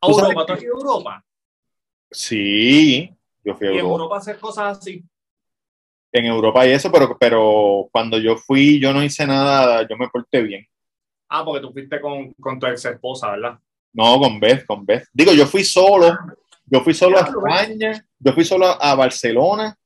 [0.00, 0.46] ¿A Europa?
[0.46, 1.24] ¿Tú has ido a Europa?
[2.10, 3.10] Sí,
[3.44, 3.94] yo fui a Y en Europa.
[3.94, 5.04] Europa hacer cosas así.
[6.12, 10.08] En Europa y eso, pero, pero cuando yo fui, yo no hice nada, yo me
[10.08, 10.64] porté bien.
[11.28, 13.58] Ah, porque tú fuiste con, con tu ex esposa, ¿verdad?
[13.92, 15.08] No, con Beth, con Beth.
[15.12, 16.16] Digo, yo fui solo,
[16.66, 17.22] yo fui solo a.
[17.22, 19.76] España, yo fui solo a Barcelona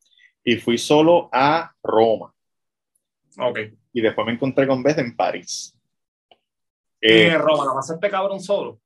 [0.50, 2.32] y fui solo a Roma.
[3.38, 3.58] Ok.
[3.92, 5.74] Y después me encontré con Beth en París.
[7.00, 8.80] Y Eh, en Roma, ¿la pasaste cabrón solo?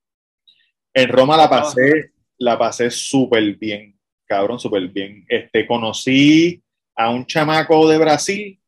[0.92, 3.96] En Roma la pasé, la pasé súper bien,
[4.26, 5.24] cabrón, súper bien.
[5.28, 6.60] Este, conocí
[6.96, 8.60] a un chamaco de Brasil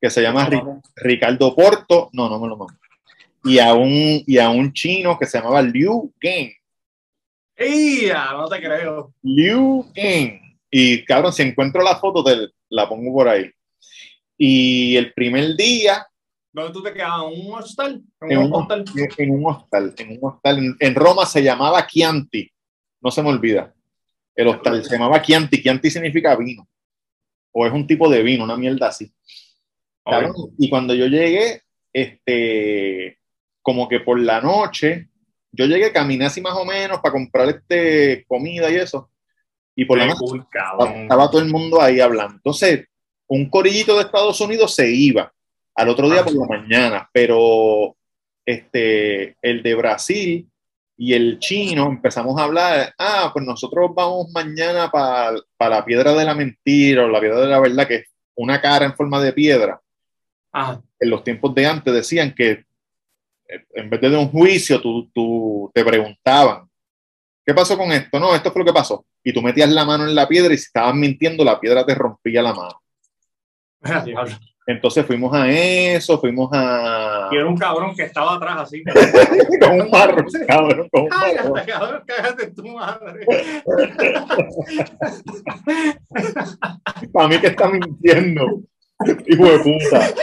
[0.00, 2.74] que se llama Ri- Ricardo Porto, no, no me lo mando.
[3.44, 6.50] Y a un, y a un chino que se llamaba Liu Gang.
[7.56, 8.32] ¡Ea!
[8.32, 9.14] No te creo.
[9.22, 10.49] Liu Gang.
[10.70, 13.50] Y cabrón, si encuentro la foto, te la pongo por ahí.
[14.36, 16.06] Y el primer día,
[16.52, 17.32] ¿Dónde tú te quedabas?
[17.32, 18.02] ¿En un hostal?
[18.22, 18.84] ¿En En un hostal?
[19.18, 20.58] en un hostal, en un hostal.
[20.58, 22.50] En, en Roma se llamaba Chianti,
[23.00, 23.72] no se me olvida.
[24.34, 25.62] El hostal se llamaba Chianti.
[25.62, 26.68] Chianti significa vino.
[27.52, 29.12] O es un tipo de vino, una mierda así.
[30.04, 31.62] Cabrón, Y cuando yo llegué,
[31.92, 33.18] este,
[33.62, 35.08] como que por la noche,
[35.52, 39.10] yo llegué, caminé así más o menos para comprar este, comida y eso.
[39.74, 42.34] Y por noche cool, estaba, todo el mundo ahí hablando.
[42.34, 42.86] Entonces,
[43.26, 45.32] un corillito de Estados Unidos se iba
[45.74, 46.24] al otro día Ah.
[46.24, 47.96] por la mañana, pero
[48.44, 50.50] este, el de Brasil
[50.96, 56.24] y el chino empezamos a hablar, ah, pues nosotros vamos mañana para la piedra de
[56.24, 59.32] la mentira o la piedra de la verdad, que es una cara en forma de
[59.32, 59.80] piedra.
[60.52, 60.82] Ajá.
[60.98, 62.64] En los tiempos de antes decían que
[63.48, 66.69] eh, en vez de un juicio, tú, tú te preguntaban,
[67.44, 68.18] ¿qué pasó con esto?
[68.18, 69.04] No, esto fue lo que pasó.
[69.22, 71.94] Y tú metías la mano en la piedra y si estabas mintiendo, la piedra te
[71.94, 72.82] rompía la mano.
[74.04, 74.36] Diablo.
[74.66, 77.28] Entonces fuimos a eso, fuimos a...
[77.32, 78.84] Y era un cabrón que estaba atrás así.
[79.60, 81.54] con un barro, cabrón, con un barro.
[81.54, 83.26] Cállate, cabrón, cállate tu madre.
[87.12, 88.62] Para mí que está mintiendo.
[89.26, 90.08] Hijo de puta.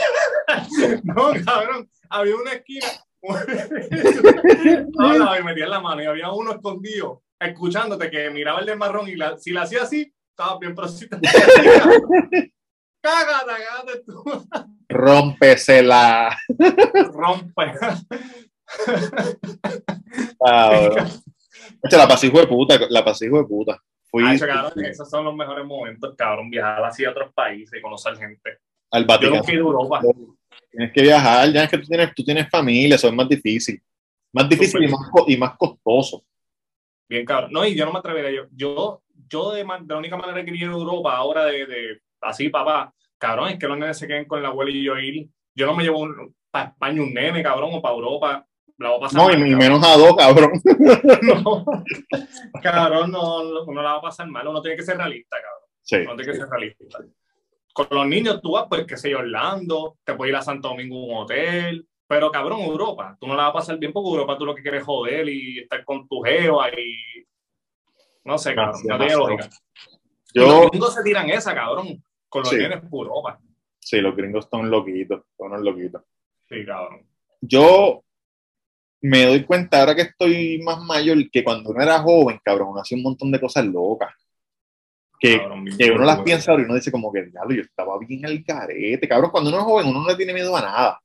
[1.02, 2.86] No, cabrón, había una esquina.
[4.98, 8.76] No, y metía en la mano y había uno escondido, escuchándote que miraba el de
[8.76, 11.16] marrón y la- si la hacía así, estaba bien, pero si te
[13.02, 14.24] cágate, cágate tú.
[14.88, 16.36] Rómpesela.
[17.12, 17.72] Rompe.
[20.40, 23.82] Oye, la pasé hijo de puta, la pasé hijo de puta.
[24.10, 27.82] Fui Ay, cabrón, esos son los mejores momentos, cabrón, viajar así a otros países y
[27.82, 28.58] conocer gente.
[28.90, 29.36] al Yo Vaticano.
[29.36, 30.00] nunca he ido a Europa.
[30.70, 33.80] Tienes que viajar, ya es que tú tienes, tú tienes familia, eso es más difícil.
[34.32, 36.22] Más difícil y más, y más costoso.
[37.08, 37.50] Bien, cabrón.
[37.52, 38.30] No, y yo no me atrevería.
[38.32, 42.00] Yo, yo, yo de, de la única manera que ir a Europa ahora de, de
[42.20, 45.28] así, papá, cabrón, es que los nenes se queden con la abuela y yo ir.
[45.54, 46.06] Yo no me llevo
[46.50, 48.46] para España un nene, cabrón, o para Europa.
[48.76, 49.58] La voy a pasar No, y, mal, y cabrón.
[49.58, 50.52] menos a dos, cabrón.
[51.44, 51.64] No.
[52.62, 54.46] Cabrón, no, no, uno la va a pasar mal.
[54.46, 55.68] Uno tiene que ser realista, cabrón.
[55.82, 55.96] Sí.
[55.96, 56.98] Uno tiene que ser realista.
[57.78, 60.66] Con los niños tú vas, pues, qué sé yo, Orlando, te puedes ir a Santo
[60.66, 61.86] Domingo a un hotel.
[62.08, 64.62] Pero, cabrón, Europa, tú no la vas a pasar bien porque Europa tú lo que
[64.62, 67.24] quieres es joder y estar con tu geo y...
[68.24, 69.48] No sé, cabrón, no tiene lógica.
[70.34, 72.56] Yo, los gringos se tiran esa, cabrón, con los Sí.
[72.56, 73.38] nenes por Europa.
[73.78, 76.02] sí, los gringos son loquitos, son unos loquitos.
[76.48, 77.06] Sí, cabrón.
[77.40, 78.02] Yo
[79.02, 82.80] me doy cuenta ahora que estoy más mayor que cuando uno era joven, cabrón, uno
[82.80, 84.12] hacía un montón de cosas locas.
[85.20, 87.62] Que, Cabrón, bien que uno las piensa ahora y uno dice como que, diablo, yo
[87.62, 89.08] estaba bien al carete.
[89.08, 91.02] Cabrón, cuando uno es joven, uno no le tiene miedo a nada.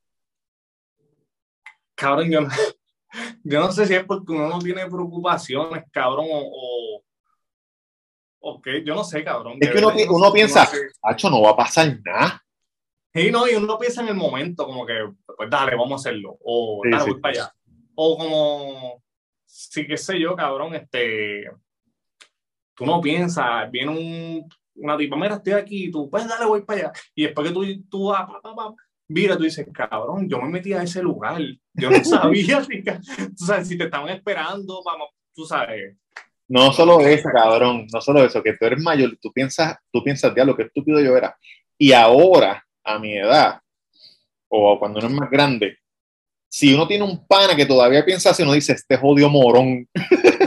[1.94, 2.48] Cabrón, yo no,
[3.44, 6.50] yo no sé si es porque uno no tiene preocupaciones, cabrón, o...
[6.52, 7.04] o
[8.46, 9.56] o qué, yo no sé, cabrón.
[9.58, 10.70] Es que uno verdad, no piensa-.
[11.02, 12.44] Hacho, no va a pasar nada.
[13.14, 14.94] Sí, no, y uno piensa en el momento, como que,
[15.36, 16.36] pues dale, vamos a hacerlo.
[16.44, 17.10] O Sí, dale, sí.
[17.10, 17.54] voy para allá.
[17.94, 19.02] O como,
[19.46, 21.48] sí, qué sé yo, cabrón, este.
[22.74, 26.80] Tú no piensas, viene un, una tipa, mira, estoy aquí, tú, pues dale, voy para
[26.80, 26.92] allá.
[27.14, 28.74] Y después que tú, tú vas, pa,
[29.08, 31.40] mira, tú dices, cabrón, yo me metí a ese lugar.
[31.74, 35.96] Yo no sabía, tú sabes, si te estaban esperando, vamos, tú sabes.
[36.46, 40.34] No solo eso, cabrón, no solo eso, que tú eres mayor, tú piensas, tú piensas,
[40.34, 41.36] diablo, qué estúpido yo era.
[41.78, 43.60] Y ahora, a mi edad,
[44.48, 45.78] o cuando uno es más grande,
[46.48, 49.88] si uno tiene un pana que todavía piensa así, uno dice, este jodido morón,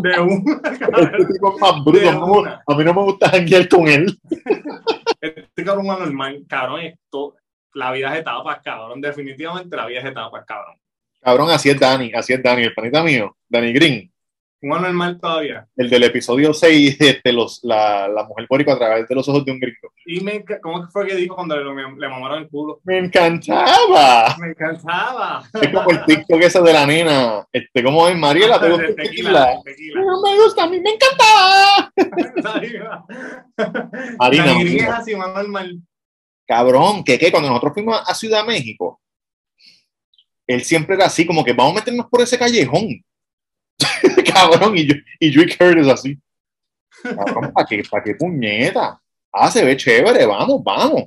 [0.00, 2.62] De un, este tipo es más bruto, una.
[2.66, 4.18] a mí no me gusta janguear con él.
[5.20, 7.36] este cabrón es normal, cabrón, esto,
[7.74, 10.76] la vida es etapas, cabrón, definitivamente la vida es etapas, cabrón.
[11.20, 14.11] Cabrón, así es Dani, así es Dani, el panita mío, Dani Green,
[14.64, 15.66] Un anormal todavía.
[15.76, 19.44] el del episodio 6, este, los, la, la mujer bórica a través de los ojos
[19.44, 19.92] de un gringo.
[20.06, 22.80] Y me, ¿cómo fue que dijo cuando le, le mamaron el culo?
[22.84, 24.36] Me encantaba.
[24.38, 25.42] Me encantaba.
[25.60, 28.16] Es como el TikTok ese de la nena, este, ¿cómo es?
[28.16, 29.52] Mariela, te gusta El el tequila, tequila.
[29.54, 30.00] el tequila.
[30.02, 31.92] No me gusta, a mí me encantaba.
[34.20, 34.96] Harina, es Marina.
[34.96, 35.80] así, más normal.
[36.46, 39.00] Cabrón, que qué, cuando nosotros fuimos a Ciudad de México,
[40.46, 43.02] él siempre era así, como que vamos a meternos por ese callejón.
[44.32, 46.18] Cabrón, y yo, y y Curtis así.
[47.02, 49.00] Cabrón, ¿para qué, pa' qué puñeta?
[49.32, 51.04] Ah, se ve chévere, vamos, vamos.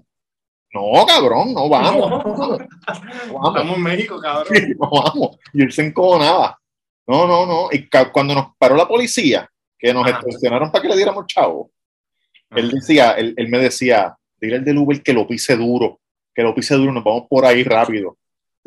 [0.74, 2.10] No, cabrón, no vamos.
[2.10, 2.24] No.
[2.24, 2.60] vamos.
[2.60, 4.76] Estamos en México, cabrón.
[4.78, 5.38] no vamos.
[5.54, 6.60] Y él se encojonaba.
[7.08, 7.70] No, no, no.
[7.72, 11.72] Y cuando nos paró la policía, que nos extorsionaron para que le diéramos chavo,
[12.50, 16.02] él decía, él, él me decía, dile al del Uber que lo pise duro,
[16.34, 18.18] que lo pise duro, nos vamos por ahí rápido.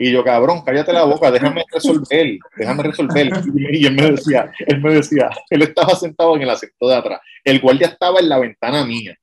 [0.00, 3.32] Y yo, cabrón, cállate la boca, déjame resolver, déjame resolver.
[3.72, 7.20] Y, él me decía, él me decía, él estaba sentado en el asiento de atrás,
[7.42, 9.18] el guardia estaba en la ventana mía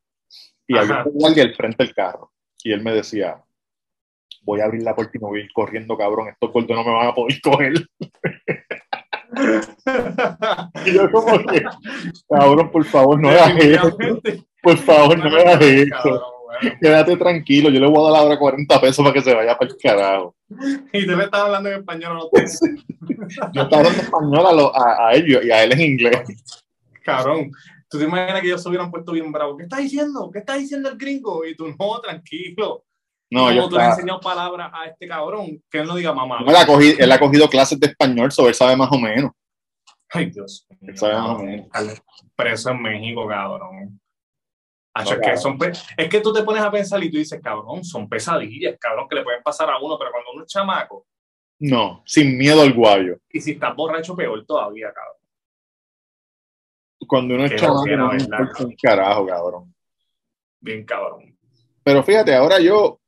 [0.67, 2.31] y había un guardia al frente del carro.
[2.61, 3.41] Y él me decía,
[4.41, 6.27] voy a abrir la puerta y me voy a ir corriendo, cabrón.
[6.27, 7.73] Estos gordos no me van a poder coger.
[10.85, 11.63] Y yo como que,
[12.27, 13.55] cabrón, por favor, no hagas.
[13.55, 14.43] Definitivamente.
[14.61, 16.34] Por favor, no me hagas eso.
[16.45, 16.75] Bueno.
[16.81, 19.71] Quédate tranquilo, yo le voy a dar ahora 40 pesos para que se vaya para
[19.71, 20.35] el carajo.
[20.93, 22.59] Y te le estás hablando en español a los dos.
[23.53, 26.21] Yo estaba hablando español a, lo- a, a ellos y a él en inglés.
[27.03, 27.51] Cabrón.
[27.89, 29.57] ¿Tú te imaginas que ellos se hubieran puesto bien bravos?
[29.57, 30.29] ¿Qué está diciendo?
[30.31, 31.45] ¿Qué está diciendo el gringo?
[31.45, 32.83] Y tú, no, tranquilo.
[33.31, 35.61] No, yo ¿Cómo tú le has enseñado palabras a este cabrón?
[35.69, 36.39] Que él no diga mamá.
[36.45, 39.31] él, ha cogido, él ha cogido clases de español, sobre él sabe más o menos.
[40.09, 40.67] Ay, Dios.
[40.81, 41.67] Él sabe más o menos.
[42.35, 43.99] Preso en México, cabrón.
[45.03, 45.37] No, es, que cabrón.
[45.41, 48.77] son pe- es que tú te pones a pensar y tú dices, cabrón, son pesadillas,
[48.79, 51.05] cabrón, que le pueden pasar a uno, pero cuando uno es chamaco,
[51.59, 53.17] No, sin miedo al guayo.
[53.29, 55.15] y si estás borracho, peor todavía, cabrón.
[57.07, 59.75] Cuando uno es chamaco, carajo, cabrón.
[60.59, 61.37] Bien cabrón.
[61.83, 62.99] Pero fíjate, ahora yo,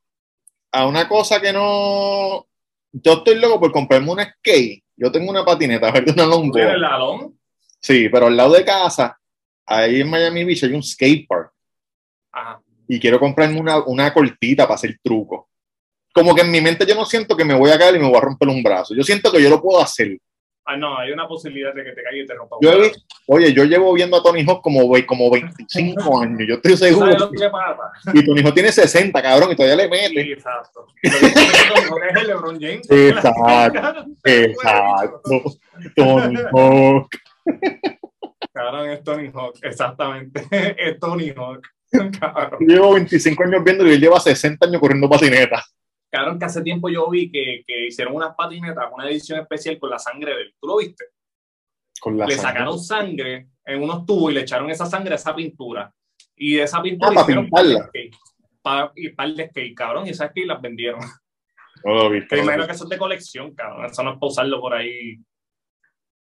[0.72, 2.46] a una cosa que no.
[2.92, 4.84] Yo estoy loco por comprarme una skate.
[4.96, 6.14] Yo tengo una patineta, ¿verdad?
[6.14, 6.54] Una ¿Tú longboard.
[6.54, 7.40] tienes el alón?
[7.80, 9.18] Sí, pero al lado de casa,
[9.66, 11.54] ahí en Miami Beach hay un skate park.
[12.38, 12.62] Ajá.
[12.88, 15.50] Y quiero comprarme una, una cortita para hacer truco.
[16.14, 18.08] Como que en mi mente yo no siento que me voy a caer y me
[18.08, 18.96] voy a romper un brazo.
[18.96, 20.18] Yo siento que yo lo puedo hacer.
[20.70, 22.58] Ah, no, hay una posibilidad de que te caiga y te rompa.
[22.62, 22.72] Yo
[23.28, 26.42] oye, yo llevo viendo a Tony Hawk como, como 25 años.
[26.46, 27.18] Yo estoy ¿Sabes seguro.
[27.18, 27.92] lo que pasa?
[28.14, 30.24] Y Tony Hawk tiene 60, cabrón, y todavía le mete.
[30.24, 30.88] Sí, exacto.
[31.02, 32.92] Tony es el LeBron James.
[32.92, 35.44] Exacto, Exacto.
[35.96, 37.16] Tony Hawk.
[38.52, 40.48] Cabrón, es Tony Hawk, exactamente.
[40.78, 41.66] Es Tony Hawk.
[42.20, 42.60] Cabrón.
[42.62, 45.64] Yo llevo 25 años viendo y él lleva 60 años corriendo patineta.
[46.10, 49.90] Cabrón, que hace tiempo yo vi que, que hicieron unas patinetas, una edición especial con
[49.90, 50.56] la sangre de él.
[50.60, 51.06] ¿Tú lo viste?
[52.00, 52.50] Con la le sangre.
[52.52, 55.92] sacaron sangre en unos tubos y le echaron esa sangre a esa pintura.
[56.36, 57.88] Y de esa pintura Ah, para hicieron pintarla.
[57.88, 58.16] skate.
[58.62, 60.08] Pa- y par de skate, cabrón.
[60.08, 61.00] Y esas skate las vendieron.
[61.84, 63.86] No lo viste, Que lo imagino que eso es de colección, cabrón.
[63.86, 65.18] Eso no es para usarlo por ahí.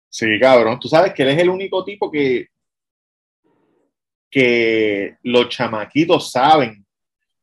[0.08, 0.78] Sí, cabrón.
[0.78, 2.48] Tú sabes que él es el único tipo que,
[4.34, 6.84] que los chamaquitos saben.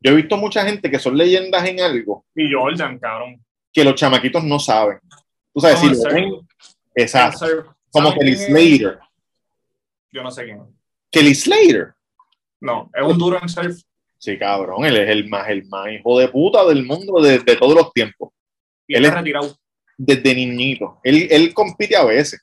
[0.01, 3.41] Yo he visto mucha gente que son leyendas en algo Y Jordan, cabrón.
[3.71, 4.99] que los chamaquitos no saben.
[5.53, 6.43] Tú sabes, si lo
[6.93, 7.75] exacto.
[7.91, 8.35] Como ¿Saben Kelly?
[8.35, 8.99] Slater.
[10.11, 10.59] Yo no sé quién.
[11.09, 11.93] Kelly Slater.
[12.59, 13.81] No, es un duro en surf.
[14.17, 14.83] Sí, cabrón.
[14.85, 17.93] Él es el más, el más hijo de puta del mundo de, de todos los
[17.93, 18.31] tiempos.
[18.85, 19.57] Y Él está es- retirado.
[19.97, 20.99] Desde niñito.
[21.03, 22.41] Él, él compite a veces.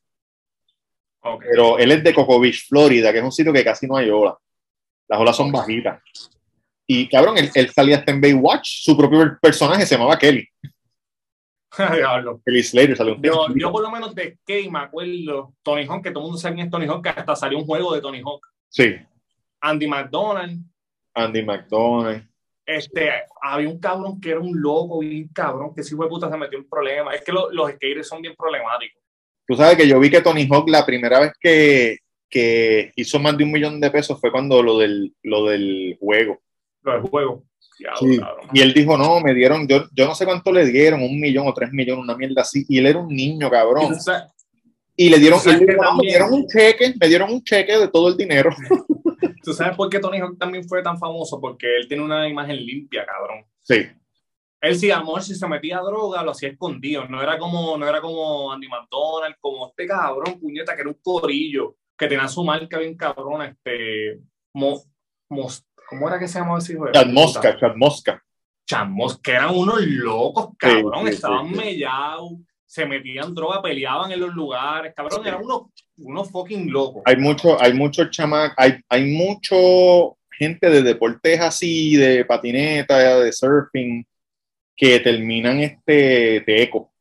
[1.40, 4.08] Pero él es de Cocoa Beach, Florida, que es un sitio que casi no hay
[4.10, 4.34] olas.
[5.08, 6.00] Las olas son bajitas.
[6.86, 10.48] Y cabrón, él, él salía hasta en Baywatch, su propio personaje se llamaba Kelly.
[12.44, 16.02] Kelly Slater salió un Yo, yo por lo menos de skate me acuerdo Tony Hawk,
[16.02, 18.00] que todo el mundo sabe quién es Tony Hawk, que hasta salió un juego de
[18.00, 18.40] Tony Hawk.
[18.68, 18.96] Sí,
[19.60, 20.62] Andy McDonald,
[21.14, 22.26] Andy McDonald.
[22.64, 23.10] este,
[23.42, 26.58] había un cabrón que era un loco, bien cabrón, que si fue puta se metió
[26.58, 27.14] en problemas.
[27.16, 29.02] Es que lo- los skaters son bien problemáticos.
[29.48, 31.96] Tú sabes que yo vi que Tony Hawk la primera vez que,
[32.28, 36.38] que hizo más de un millón de pesos fue cuando lo del, lo del juego.
[36.82, 37.44] Los del juego.
[37.78, 38.18] Diablo, Sí.
[38.18, 38.48] cabrón.
[38.52, 41.46] Y él dijo, no, me dieron, yo, yo no sé cuánto le dieron, un millón
[41.46, 42.66] o tres millones, una mierda así.
[42.68, 43.96] Y él era un niño, cabrón.
[44.96, 45.38] Y le dieron,
[46.02, 48.50] dieron un cheque, me dieron un cheque de todo el dinero.
[49.44, 51.40] ¿Tú sabes por qué Tony Hawk también fue tan famoso?
[51.40, 53.44] Porque él tiene una imagen limpia, cabrón.
[53.62, 53.86] Sí,
[54.60, 57.06] Él sí, amor, si se metía a droga, lo hacía escondido.
[57.08, 60.98] No era como, no era como Andy McDonald, como este cabrón, puñeta, que era un
[61.02, 64.20] corillo, que tenía su marca bien cabrona, este.
[64.54, 64.82] Mo-
[65.30, 67.06] Mos- ¿Cómo era que se llamaba ese hijo de Chad?
[67.06, 68.22] Mosca, Chad Mosca.
[68.66, 71.00] Chamos, que eran unos locos, cabrón.
[71.06, 71.54] Sí, sí, Estaban sí.
[71.54, 72.32] mellados,
[72.66, 75.26] se metían droga, peleaban en los lugares, cabrón.
[75.26, 75.62] Eran unos,
[75.96, 77.02] unos fucking locos.
[77.06, 83.32] hay mucho, hay mucho chama, hay, hay mucho gente de deportes así, de patineta, de
[83.32, 84.04] surfing,
[84.78, 86.92] que terminan este teco.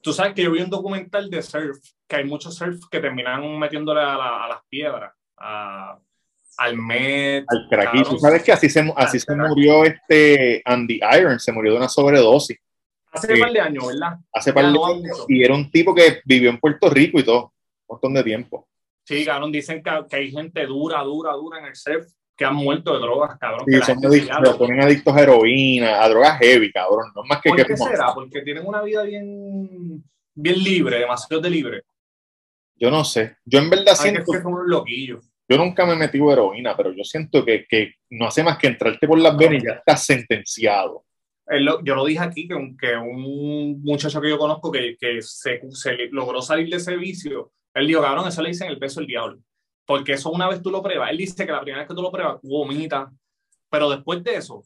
[0.00, 1.76] Tú sabes que yo vi un documental de surf,
[2.08, 5.98] que hay muchos surf que terminan metiéndole a, la- a las piedras, a-
[6.58, 7.44] al Met.
[7.48, 8.04] Al cabrón.
[8.04, 11.88] Tú sabes que así se, así se murió este Andy Iron, se murió de una
[11.88, 12.58] sobredosis
[13.12, 14.18] Hace un par de años, ¿verdad?
[14.32, 17.24] hace par de no años, y era un tipo que vivió en Puerto Rico y
[17.24, 17.52] todo,
[17.86, 18.68] un montón de tiempo.
[19.04, 22.06] Sí, cabrón, dicen que, que hay gente dura, dura, dura en el surf
[22.36, 23.64] que han muerto de drogas, cabrón.
[23.66, 24.58] Sí, que son adictos, llama.
[24.58, 27.10] ponen adictos a heroína, a drogas heavy, cabrón.
[27.14, 28.12] No es más que ¿Por que qué será?
[28.14, 31.82] Porque tienen una vida bien, bien libre, demasiado de libre.
[32.78, 33.36] Yo no sé.
[33.44, 35.20] Yo en verdad que siento ser como un loquillo.
[35.48, 38.66] Yo nunca me he metido heroína, pero yo siento que, que no hace más que
[38.66, 41.04] entrarte por las venas y ya estás sentenciado.
[41.48, 45.22] Lo- yo lo dije aquí, que un, que un muchacho que yo conozco que, que
[45.22, 48.98] se, se logró salir de ese vicio, él dijo, cabrón, eso le dicen el peso
[49.00, 49.38] del diablo.
[49.86, 52.02] Porque eso una vez tú lo pruebas, él dice que la primera vez que tú
[52.02, 53.08] lo pruebas, tú vomitas,
[53.70, 54.62] pero después de eso,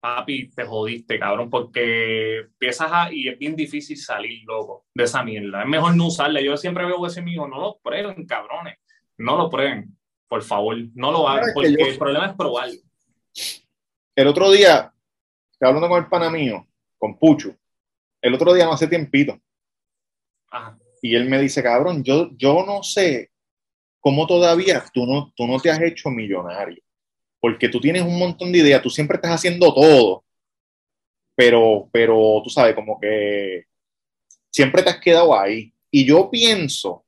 [0.00, 5.22] papi, te jodiste, cabrón, porque empiezas a, y es bien difícil salir, loco, de esa
[5.24, 5.62] mierda.
[5.62, 6.40] Es mejor no usarla.
[6.40, 8.76] Yo siempre veo ese mío, no lo prueben, cabrones.
[9.16, 9.96] No lo prueben,
[10.28, 10.76] por favor.
[10.94, 12.78] No lo hagan, porque yo- el problema es probarlo.
[14.14, 14.92] El otro día,
[15.60, 16.66] hablando con el pana mío,
[16.98, 17.56] con Pucho,
[18.20, 19.38] el otro día no hace tiempito,
[20.50, 20.76] Ajá.
[21.00, 23.30] y él me dice, cabrón, yo, yo no sé
[24.00, 26.82] cómo todavía tú no, tú no te has hecho millonario,
[27.40, 30.24] porque tú tienes un montón de ideas, tú siempre estás haciendo todo,
[31.34, 33.64] pero, pero tú sabes, como que
[34.50, 35.72] siempre te has quedado ahí.
[35.90, 37.04] Y yo pienso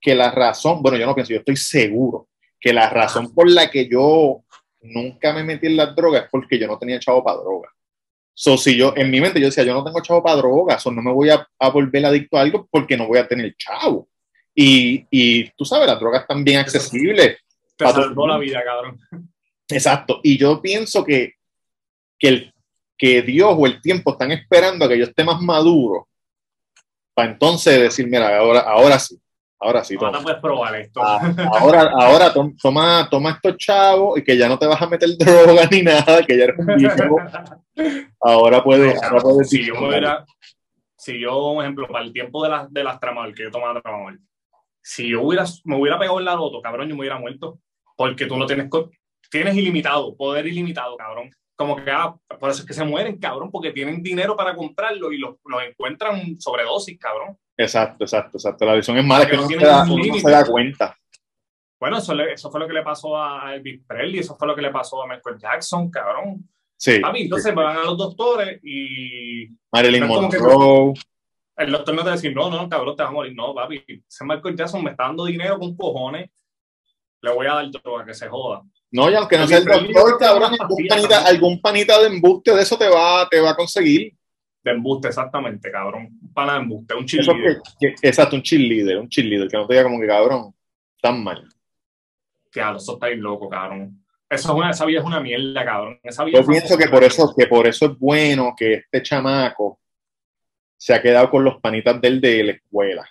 [0.00, 2.28] que la razón, bueno, yo no pienso, yo estoy seguro
[2.60, 4.44] que la razón por la que yo
[4.80, 7.72] nunca me metí en las drogas es porque yo no tenía chavo para drogas.
[8.34, 10.92] So, si yo, en mi mente yo decía, yo no tengo chavo para drogas, o
[10.92, 14.08] no me voy a, a volver adicto a algo porque no voy a tener chavo.
[14.60, 17.38] Y, y tú sabes, las drogas están bien accesibles.
[17.76, 18.98] Te salvó la vida, cabrón.
[19.68, 20.18] Exacto.
[20.24, 21.34] Y yo pienso que,
[22.18, 22.54] que, el,
[22.96, 26.08] que Dios o el tiempo están esperando a que yo esté más maduro
[27.14, 29.16] para entonces decir, mira, ahora, ahora sí,
[29.60, 31.00] ahora sí, Ahora puedes probar esto.
[31.04, 31.20] Ah,
[31.60, 35.08] Ahora, ahora tom- toma, toma estos chavos y que ya no te vas a meter
[35.16, 37.16] droga ni nada, que ya eres un viejo.
[38.20, 40.24] Ahora puedes, ahora puedes si yo hubiera,
[40.96, 42.98] si yo, por ejemplo, para el tiempo de las de las
[43.36, 44.20] que yo tomaba tramadol,
[44.82, 47.58] si yo hubiera, me hubiera pegado en la loto, cabrón, yo me hubiera muerto.
[47.96, 48.68] Porque tú no tienes,
[49.30, 51.30] tienes ilimitado, poder ilimitado, cabrón.
[51.56, 55.12] Como que, ah, por eso es que se mueren, cabrón, porque tienen dinero para comprarlo
[55.12, 57.36] y los los encuentran sobredosis, cabrón.
[57.56, 58.64] Exacto, exacto, exacto.
[58.64, 60.20] La visión es mala, que no no se da, no límite.
[60.20, 60.96] se da cuenta.
[61.80, 64.54] Bueno, eso, le- eso fue lo que le pasó a Elvis Presley, eso fue lo
[64.54, 66.48] que le pasó a Michael Jackson, cabrón.
[66.76, 67.00] Sí.
[67.00, 70.92] Papi, entonces van a los doctores y Marilyn que- Monroe.
[71.58, 73.34] El doctor no te va a decir, no, no, cabrón, te vas a morir.
[73.34, 76.30] No, papi, ese Michael Jackson me está dando dinero con cojones,
[77.20, 78.62] le voy a dar droga, que se joda.
[78.90, 82.62] No, y aunque no sea el doctor, cabrón, algún panita, algún panita de embuste de
[82.62, 84.14] eso te va, te va a conseguir.
[84.62, 86.08] De embuste, exactamente, cabrón.
[86.22, 89.74] Un pana de embuste, un que, que- exacto, un cheerleader, un cheerleader, que no te
[89.74, 90.54] diga como que cabrón,
[91.02, 91.46] tan mal.
[92.56, 94.04] A eso está bien loco, cabrón.
[94.30, 95.98] Eso es una, esa vida es una mierda, cabrón.
[96.02, 99.80] Esa vida Yo pienso que por eso, que por eso es bueno que este chamaco
[100.78, 103.06] se ha quedado con los panitas de él de la escuela.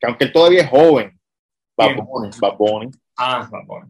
[0.00, 1.16] Que aunque él todavía es joven,
[1.76, 1.94] Bad
[2.58, 3.88] Bunny, Ah, bueno.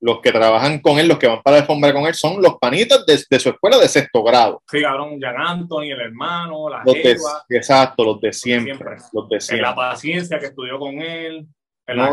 [0.00, 2.56] los que trabajan con él, los que van para la alfombra con él, son los
[2.58, 4.62] panitas de, de su escuela de sexto grado.
[4.70, 7.16] Sí, cabrón, Jan Anthony, el hermano, la Los de,
[7.50, 8.74] exacto, los de siempre.
[8.74, 8.96] siempre.
[9.12, 9.62] Los de en siempre.
[9.62, 11.46] la paciencia que estudió con él,
[11.86, 12.12] en No,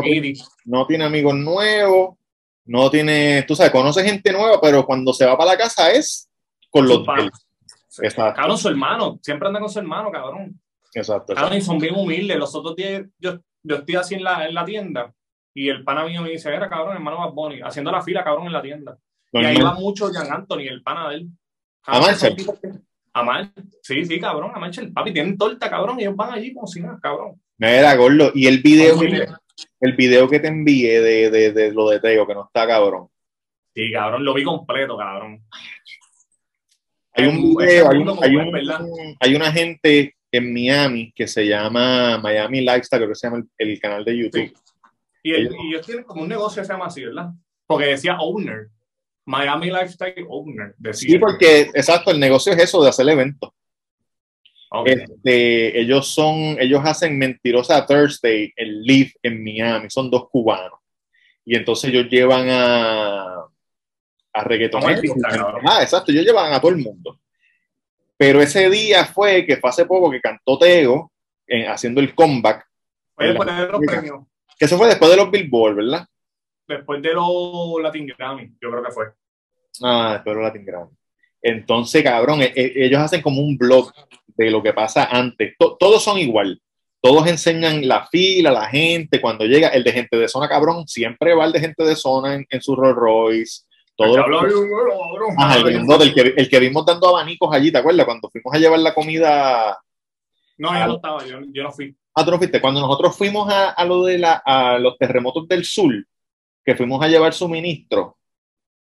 [0.64, 2.16] no tiene amigos nuevos,
[2.64, 6.28] no tiene, tú sabes, conoce gente nueva, pero cuando se va para la casa es
[6.70, 7.04] con los.
[8.02, 8.40] Exacto.
[8.40, 10.60] Cabrón, su hermano, siempre anda con su hermano, cabrón.
[10.94, 11.34] Exacto, exacto.
[11.34, 12.36] Cabrón, y son bien humildes.
[12.38, 15.12] Los otros días yo, yo estoy así en la, en la tienda
[15.54, 18.46] y el pana mío me dice, era cabrón, hermano Bad Bunny, haciendo la fila, cabrón,
[18.46, 18.98] en la tienda.
[19.32, 21.28] Y ahí va mucho Jan Anthony, el pana de él.
[21.84, 22.36] ¿A Marshall?
[23.14, 23.52] A.
[23.82, 24.92] Sí, sí, cabrón, a Marshall.
[24.92, 27.40] Papi, tienen torta, cabrón, y ellos van allí como si nada, cabrón.
[27.58, 29.26] Mira, Gordo, y el video, que,
[29.80, 33.08] el video que te envié de, de, de lo de Teo, que no está cabrón.
[33.74, 35.42] Sí, cabrón, lo vi completo, cabrón.
[37.16, 43.00] Hay un video, hay, un- hay, una gente en Miami que se llama Miami Lifestyle,
[43.00, 44.40] creo que se llama el, el canal de YouTube.
[44.48, 44.52] Sí.
[45.22, 47.30] Y, el- Ellos- y ellos tienen como un negocio que se llama así, ¿verdad?
[47.66, 48.68] Porque decía owner.
[49.24, 50.74] Miami Lifestyle Owner.
[50.78, 51.10] Decía.
[51.10, 53.50] Sí, porque, exacto, el negocio es eso, de hacer eventos.
[54.70, 54.88] Ok.
[54.88, 60.78] Este, ellos son, ellos hacen Mentirosa Thursday, el Live en Miami, son dos cubanos.
[61.44, 63.35] Y entonces ellos llevan a,
[64.36, 65.14] a reggaetoneros.
[65.64, 67.18] Ah, exacto, ellos llevan a todo el mundo.
[68.16, 71.10] Pero ese día fue, que fue hace poco, que cantó Teo,
[71.46, 72.66] eh, haciendo el comeback,
[73.14, 73.92] Fue después de los Mira.
[73.92, 74.20] premios.
[74.58, 76.06] que eso fue después de los Billboard, ¿verdad?
[76.66, 79.04] Después de los Latin Grammy, yo creo que fue.
[79.82, 80.90] Ah, después de los Latin Grammy.
[81.42, 83.92] Entonces, cabrón, e- e- ellos hacen como un blog
[84.28, 85.54] de lo que pasa antes.
[85.58, 86.60] To- todos son igual.
[87.00, 91.34] Todos enseñan la fila, la gente, cuando llega el de gente de zona, cabrón, siempre
[91.34, 93.62] va el de gente de zona en, en su Rolls Royce.
[93.96, 94.14] Todo.
[95.38, 98.04] Ajá, el, grandote, el que, el que vimos dando abanicos allí, ¿te acuerdas?
[98.04, 99.78] Cuando fuimos a llevar la comida.
[100.58, 101.96] No, yo no estaba, yo, yo no fui.
[102.14, 102.60] Ah, tú no fuiste.
[102.60, 105.92] Cuando nosotros fuimos a, a lo de la, a los terremotos del sur,
[106.64, 108.16] que fuimos a llevar suministro,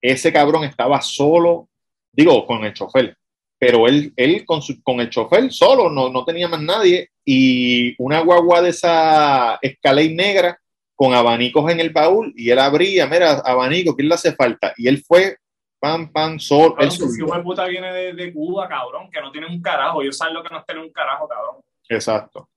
[0.00, 1.68] ese cabrón estaba solo,
[2.12, 3.16] digo, con el chofer,
[3.58, 8.00] pero él, él con, su- con el chofer solo, no, no tenía más nadie, y
[8.02, 10.60] una guagua de esa escalera negra
[10.98, 14.74] con abanicos en el baúl, y él abría, mira, abanico, ¿quién le hace falta?
[14.76, 15.36] Y él fue,
[15.78, 19.30] pam, pam, solo, él Cabrón, si de puta viene de, de Cuba, cabrón, que no
[19.30, 20.02] tiene un carajo.
[20.02, 21.62] Ellos saben lo que no es tener un carajo, cabrón.
[21.88, 22.48] Exacto.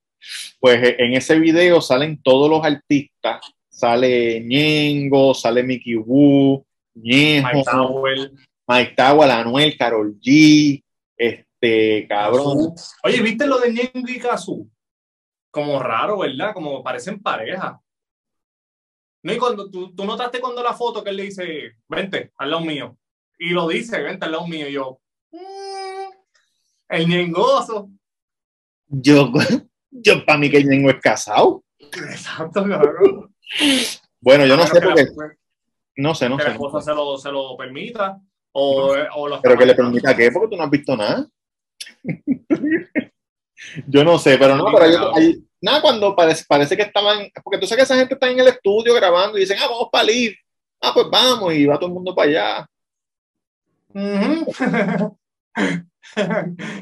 [0.58, 3.46] Pues eh, en ese video salen todos los artistas.
[3.68, 6.66] Sale Ñengo, sale Mickey Wu,
[6.96, 8.32] Mike Ñejo, Tower,
[8.66, 10.82] Mike Tawal, Anuel, Carol G,
[11.16, 12.74] este, cabrón.
[13.04, 14.68] Oye, ¿viste lo de Ñengo y Kazu?
[15.52, 16.52] Como raro, ¿verdad?
[16.52, 17.80] Como parecen pareja.
[19.22, 22.50] No, y cuando tú, tú notaste cuando la foto que él le dice, vente, al
[22.50, 22.96] lado mío.
[23.38, 24.68] Y lo dice, vente al lado mío.
[24.68, 24.98] Y yo,
[25.30, 26.10] "Mm,
[26.88, 27.88] el ñengoso.
[28.88, 29.32] Yo,
[29.90, 31.64] yo para mí que Ñengo es casado.
[31.78, 33.34] Exacto, cabrón.
[34.20, 35.32] Bueno, yo no sé porque, que la-
[35.96, 36.54] no sé, no que la sé.
[36.54, 38.20] esposa se lo, se lo permita.
[38.52, 41.26] O, o lo Pero que le permita qué, porque tú no has visto nada.
[43.86, 47.58] yo no sé, pero no, pero hay, hay- nada, cuando parece, parece que estaban, porque
[47.58, 50.04] tú sabes que esa gente está en el estudio grabando y dicen, ah, vamos para
[50.04, 50.36] Live.
[50.80, 52.66] Ah, pues vamos, y va todo el mundo para allá.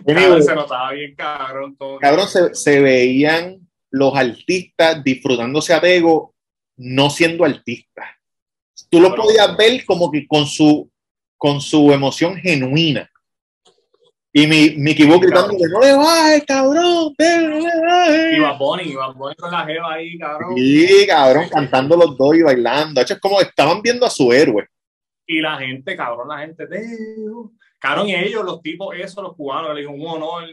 [0.07, 1.77] Cabrón, se notaba bien, cabrón.
[2.01, 3.61] Cabrón, se, se veían
[3.91, 6.35] los artistas disfrutándose a Tego,
[6.77, 8.07] no siendo artistas.
[8.89, 10.91] Tú lo podías ver como que con su,
[11.37, 13.10] con su emoción genuina.
[14.33, 18.37] Y mi, Mickey Book gritando, no le bajes, cabrón, no le bajes".
[18.37, 20.55] Y Bad Bunny, Bad Bunny con la jeva ahí, cabrón.
[20.57, 23.01] Sí, cabrón, cantando los dos y bailando.
[23.01, 24.69] Hecho, es como estaban viendo a su héroe.
[25.27, 26.65] Y la gente, cabrón, la gente,
[27.81, 30.45] cabrón, y ellos, los tipos, esos, los cubanos, le dijo un honor.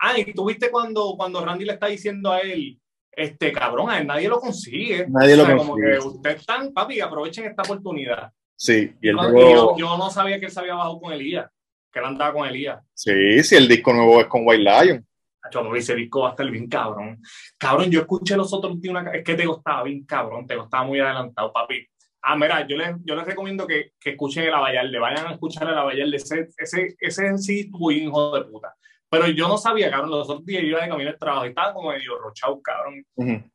[0.00, 2.78] Ah, y tú viste cuando, cuando Randy le está diciendo a él,
[3.12, 5.06] este cabrón, a él nadie lo consigue.
[5.08, 5.98] Nadie lo O sea, Como consigue.
[5.98, 8.30] que ustedes están, papi, aprovechen esta oportunidad.
[8.58, 11.50] Sí, y el yo, yo no sabía que él se había bajado con Elías,
[11.96, 12.78] que él andaba con Elías.
[12.92, 15.06] sí, sí, el disco nuevo es con White Lion.
[15.50, 17.22] Yo me ese disco va a estar bien cabrón.
[17.56, 19.10] Cabrón, yo escuché los otros días una...
[19.12, 21.86] Es que te estaba bien cabrón, te estaba muy adelantado, papi.
[22.20, 25.68] Ah, mira, yo les, yo les recomiendo que, que escuchen el Abayalde, vayan a escuchar
[25.68, 28.74] el Abayalde, ese, ese, ese sí estuvo bien hijo de puta.
[29.08, 31.50] Pero yo no sabía, cabrón, los otros días yo iba de camino al trabajo y
[31.50, 33.06] estaba como medio rochado, cabrón.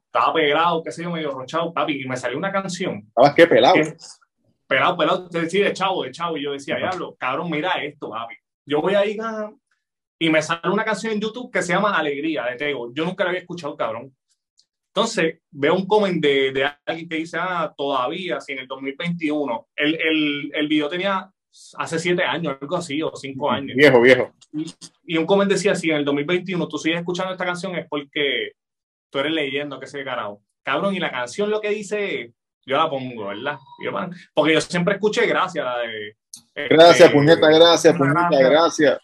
[0.05, 3.45] Estaba pelado, qué sé yo, medio rochado, papi, y me salió una canción ¿Estabas qué
[3.47, 3.75] pelado?
[3.75, 3.95] que
[4.71, 8.09] pelado, pelado, te decía de chavo, de chavo, y yo decía, diablo, cabrón, mira esto,
[8.09, 8.35] papi.
[8.65, 9.51] Yo voy ahí ah,
[10.17, 12.93] y me sale una canción en YouTube que se llama Alegría de Tego.
[12.93, 14.15] Yo nunca la había escuchado, cabrón.
[14.93, 19.67] Entonces, veo un comment de, de alguien que dice, ah, todavía, si en el 2021,
[19.75, 21.29] el, el, el video tenía
[21.77, 23.75] hace siete años, algo así, o cinco años.
[23.75, 24.31] Viejo, viejo.
[25.03, 28.53] Y un comment decía, si en el 2021 tú sigues escuchando esta canción es porque
[29.09, 30.41] tú eres leyendo, que sé carajo.
[30.63, 32.31] Cabrón, y la canción lo que dice, es,
[32.65, 33.57] yo la pongo, ¿verdad?
[33.83, 33.91] Yo,
[34.33, 36.15] porque yo siempre escuché gracias, la de...
[36.55, 38.49] Gracias, este, puñeta, gracias, puñeta, gracias.
[38.49, 38.99] gracias.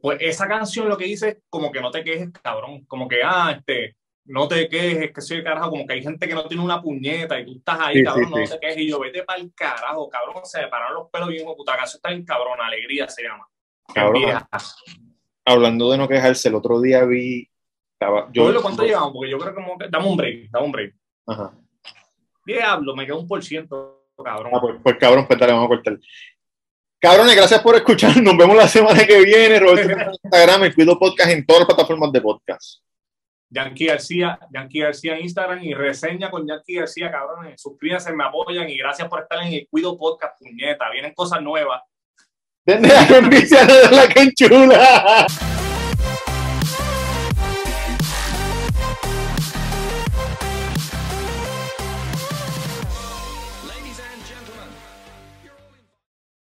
[0.00, 2.84] Pues esa canción lo que dice es como que no te quejes, cabrón.
[2.86, 5.70] Como que, ah, este, no te quejes, que soy carajo.
[5.70, 8.24] Como que hay gente que no tiene una puñeta y tú estás ahí, Sí, cabrón,
[8.26, 8.52] sí, no sí.
[8.52, 8.78] te quejes.
[8.78, 10.44] Y yo, vete para el carajo, cabrón.
[10.44, 11.76] Se me pararon los pelos bien, puta.
[11.76, 13.46] Canción está bien cabrón, Alegría se llama.
[13.92, 14.22] Cabrón.
[15.44, 17.50] Hablando de no quejarse, el otro día vi.
[17.92, 19.12] Estaba, yo, ¿Cuánto llevamos?
[19.12, 20.94] Porque yo creo que como dame un break, dame un break.
[21.26, 21.52] Ajá.
[22.48, 24.52] Diablo, me queda un por ciento, cabrón.
[24.54, 25.98] Ah, pues, pues, cabrón, pues dale, vamos a cortar.
[26.98, 28.16] Cabrones, gracias por escuchar.
[28.22, 29.60] Nos vemos la semana que viene.
[29.60, 32.80] Roberto en Instagram, el Cuido Podcast en todas las plataformas de podcast.
[33.50, 37.60] Yankee García, Yankee García en Instagram y reseña con Yankee García, cabrones.
[37.60, 40.90] Suscríbanse, me apoyan y gracias por estar en el Cuido Podcast, puñeta.
[40.90, 41.82] Vienen cosas nuevas.
[42.64, 45.26] Denle la de la que chula.